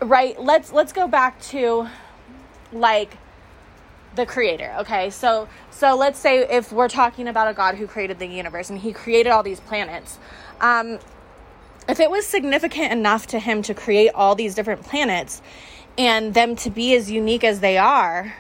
right, 0.01 0.41
let's 0.41 0.73
let's 0.73 0.93
go 0.93 1.09
back 1.09 1.41
to 1.43 1.89
like 2.73 3.17
the 4.15 4.27
creator 4.27 4.75
okay? 4.81 5.11
So 5.11 5.49
so 5.71 5.97
let's 5.97 6.19
say 6.19 6.41
if 6.41 6.73
we're 6.73 6.89
talking 6.89 7.29
about 7.29 7.49
a 7.49 7.55
god 7.55 7.77
who 7.77 7.87
created 7.87 8.19
the 8.19 8.27
universe 8.27 8.69
and 8.69 8.81
he 8.81 8.93
created 8.93 9.31
all 9.31 9.45
these 9.45 9.61
planets 9.61 10.19
um 10.61 10.99
if 11.89 12.01
it 12.01 12.11
was 12.11 12.27
significant 12.27 12.93
enough 12.93 13.29
to 13.29 13.39
him 13.39 13.63
to 13.63 13.75
create 13.75 14.11
all 14.15 14.35
these 14.35 14.57
different 14.57 14.83
planets 14.83 15.41
and 15.97 16.35
them 16.35 16.57
to 16.57 16.69
be 16.69 16.95
as 16.97 17.11
unique 17.11 17.45
as 17.45 17.61
they 17.61 17.79
are 17.79 18.35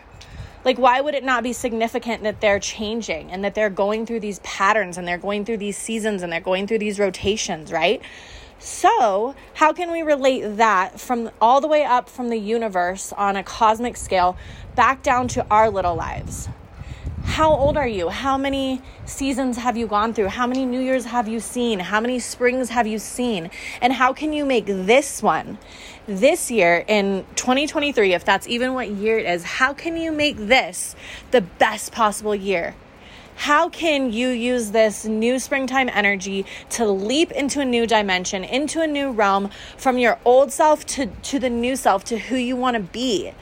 like 0.64 0.78
why 0.78 1.00
would 1.00 1.14
it 1.14 1.22
not 1.22 1.44
be 1.44 1.52
significant 1.52 2.24
that 2.24 2.40
they're 2.40 2.58
changing 2.58 3.30
and 3.30 3.44
that 3.44 3.54
they're 3.54 3.70
going 3.70 4.04
through 4.04 4.20
these 4.20 4.40
patterns 4.40 4.98
and 4.98 5.06
they're 5.06 5.16
going 5.16 5.44
through 5.44 5.58
these 5.58 5.76
seasons 5.76 6.22
and 6.24 6.32
they're 6.32 6.40
going 6.40 6.66
through 6.66 6.80
these 6.80 6.98
rotations 6.98 7.70
right 7.70 8.02
so, 8.58 9.36
how 9.54 9.72
can 9.72 9.92
we 9.92 10.02
relate 10.02 10.56
that 10.56 10.98
from 11.00 11.30
all 11.40 11.60
the 11.60 11.68
way 11.68 11.84
up 11.84 12.08
from 12.08 12.28
the 12.28 12.36
universe 12.36 13.12
on 13.12 13.36
a 13.36 13.44
cosmic 13.44 13.96
scale 13.96 14.36
back 14.74 15.02
down 15.02 15.28
to 15.28 15.46
our 15.48 15.70
little 15.70 15.94
lives? 15.94 16.48
How 17.22 17.54
old 17.54 17.76
are 17.76 17.86
you? 17.86 18.08
How 18.08 18.36
many 18.36 18.82
seasons 19.04 19.58
have 19.58 19.76
you 19.76 19.86
gone 19.86 20.12
through? 20.12 20.28
How 20.28 20.46
many 20.46 20.64
New 20.64 20.80
Year's 20.80 21.04
have 21.04 21.28
you 21.28 21.38
seen? 21.38 21.78
How 21.78 22.00
many 22.00 22.18
springs 22.18 22.70
have 22.70 22.86
you 22.86 22.98
seen? 22.98 23.50
And 23.80 23.92
how 23.92 24.12
can 24.12 24.32
you 24.32 24.44
make 24.44 24.66
this 24.66 25.22
one, 25.22 25.58
this 26.06 26.50
year 26.50 26.84
in 26.88 27.24
2023, 27.36 28.12
if 28.12 28.24
that's 28.24 28.48
even 28.48 28.74
what 28.74 28.90
year 28.90 29.18
it 29.18 29.26
is, 29.26 29.44
how 29.44 29.72
can 29.72 29.96
you 29.96 30.10
make 30.10 30.36
this 30.36 30.96
the 31.30 31.42
best 31.42 31.92
possible 31.92 32.34
year? 32.34 32.74
How 33.38 33.68
can 33.68 34.12
you 34.12 34.31
use 34.31 34.72
this 34.72 35.05
new 35.05 35.38
springtime 35.38 35.88
energy 35.92 36.44
to 36.70 36.85
leap 36.85 37.31
into 37.31 37.61
a 37.61 37.64
new 37.64 37.87
dimension, 37.87 38.42
into 38.42 38.81
a 38.83 38.87
new 38.87 39.12
realm 39.12 39.48
from 39.77 39.96
your 39.96 40.18
old 40.24 40.51
self 40.51 40.85
to, 40.85 41.07
to 41.07 41.38
the 41.38 41.48
new 41.48 41.77
self, 41.77 42.03
to 42.03 42.18
who 42.18 42.35
you 42.35 42.57
want 42.57 42.74
to 42.74 42.83
be? 42.83 43.33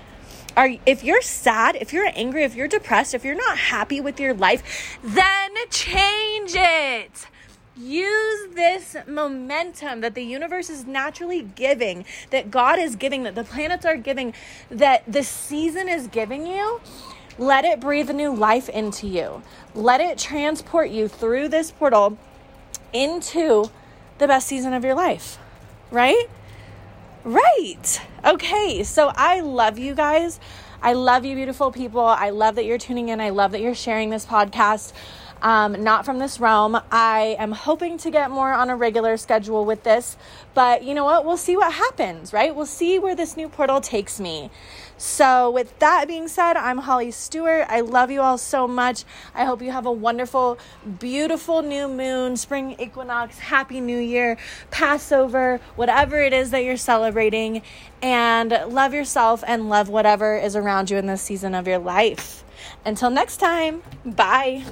Are, 0.54 0.68
if 0.84 1.02
you're 1.02 1.22
sad, 1.22 1.76
if 1.76 1.94
you're 1.94 2.10
angry, 2.14 2.44
if 2.44 2.54
you're 2.54 2.68
depressed, 2.68 3.14
if 3.14 3.24
you're 3.24 3.34
not 3.34 3.56
happy 3.56 4.02
with 4.02 4.20
your 4.20 4.34
life, 4.34 4.98
then 5.02 5.50
change 5.70 6.52
it. 6.54 7.26
Use 7.74 8.54
this 8.54 8.96
momentum 9.06 10.02
that 10.02 10.14
the 10.14 10.22
universe 10.22 10.68
is 10.68 10.86
naturally 10.86 11.40
giving, 11.42 12.04
that 12.30 12.50
God 12.50 12.78
is 12.78 12.96
giving, 12.96 13.22
that 13.22 13.34
the 13.34 13.44
planets 13.44 13.86
are 13.86 13.96
giving, 13.96 14.34
that 14.70 15.10
the 15.10 15.22
season 15.22 15.88
is 15.88 16.06
giving 16.06 16.46
you 16.46 16.80
let 17.38 17.64
it 17.64 17.80
breathe 17.80 18.10
new 18.10 18.34
life 18.34 18.68
into 18.68 19.06
you. 19.06 19.42
Let 19.74 20.00
it 20.00 20.18
transport 20.18 20.90
you 20.90 21.08
through 21.08 21.48
this 21.48 21.70
portal 21.70 22.16
into 22.92 23.70
the 24.18 24.26
best 24.26 24.46
season 24.46 24.72
of 24.72 24.84
your 24.84 24.94
life, 24.94 25.38
right? 25.90 26.26
Right. 27.24 28.00
Okay. 28.24 28.84
So 28.84 29.12
I 29.14 29.40
love 29.40 29.78
you 29.78 29.94
guys. 29.94 30.40
I 30.82 30.92
love 30.92 31.24
you, 31.24 31.34
beautiful 31.34 31.72
people. 31.72 32.04
I 32.04 32.30
love 32.30 32.54
that 32.54 32.64
you're 32.64 32.78
tuning 32.78 33.08
in. 33.08 33.20
I 33.20 33.30
love 33.30 33.52
that 33.52 33.60
you're 33.60 33.74
sharing 33.74 34.10
this 34.10 34.24
podcast. 34.24 34.92
Um, 35.42 35.82
not 35.82 36.04
from 36.04 36.18
this 36.18 36.40
realm. 36.40 36.80
I 36.90 37.36
am 37.38 37.52
hoping 37.52 37.98
to 37.98 38.10
get 38.10 38.30
more 38.30 38.52
on 38.52 38.70
a 38.70 38.76
regular 38.76 39.16
schedule 39.16 39.64
with 39.64 39.82
this, 39.82 40.16
but 40.54 40.82
you 40.82 40.94
know 40.94 41.04
what? 41.04 41.26
We'll 41.26 41.36
see 41.36 41.56
what 41.56 41.72
happens, 41.72 42.32
right? 42.32 42.54
We'll 42.54 42.64
see 42.64 42.98
where 42.98 43.14
this 43.14 43.36
new 43.36 43.48
portal 43.48 43.80
takes 43.80 44.18
me. 44.18 44.50
So, 44.98 45.50
with 45.50 45.78
that 45.78 46.08
being 46.08 46.26
said, 46.26 46.56
I'm 46.56 46.78
Holley 46.78 47.10
Stuart. 47.10 47.66
I 47.68 47.80
love 47.82 48.10
you 48.10 48.22
all 48.22 48.38
so 48.38 48.66
much. 48.66 49.04
I 49.34 49.44
hope 49.44 49.60
you 49.60 49.70
have 49.70 49.84
a 49.84 49.92
wonderful, 49.92 50.58
beautiful 50.98 51.60
new 51.60 51.86
moon, 51.86 52.36
spring 52.36 52.76
equinox, 52.80 53.38
happy 53.38 53.80
new 53.80 53.98
year, 53.98 54.38
Passover, 54.70 55.60
whatever 55.74 56.18
it 56.22 56.32
is 56.32 56.50
that 56.50 56.64
you're 56.64 56.78
celebrating. 56.78 57.60
And 58.00 58.50
love 58.68 58.94
yourself 58.94 59.44
and 59.46 59.68
love 59.68 59.90
whatever 59.90 60.38
is 60.38 60.56
around 60.56 60.90
you 60.90 60.96
in 60.96 61.06
this 61.06 61.20
season 61.20 61.54
of 61.54 61.68
your 61.68 61.78
life. 61.78 62.42
Until 62.86 63.10
next 63.10 63.36
time, 63.36 63.82
bye. 64.04 64.64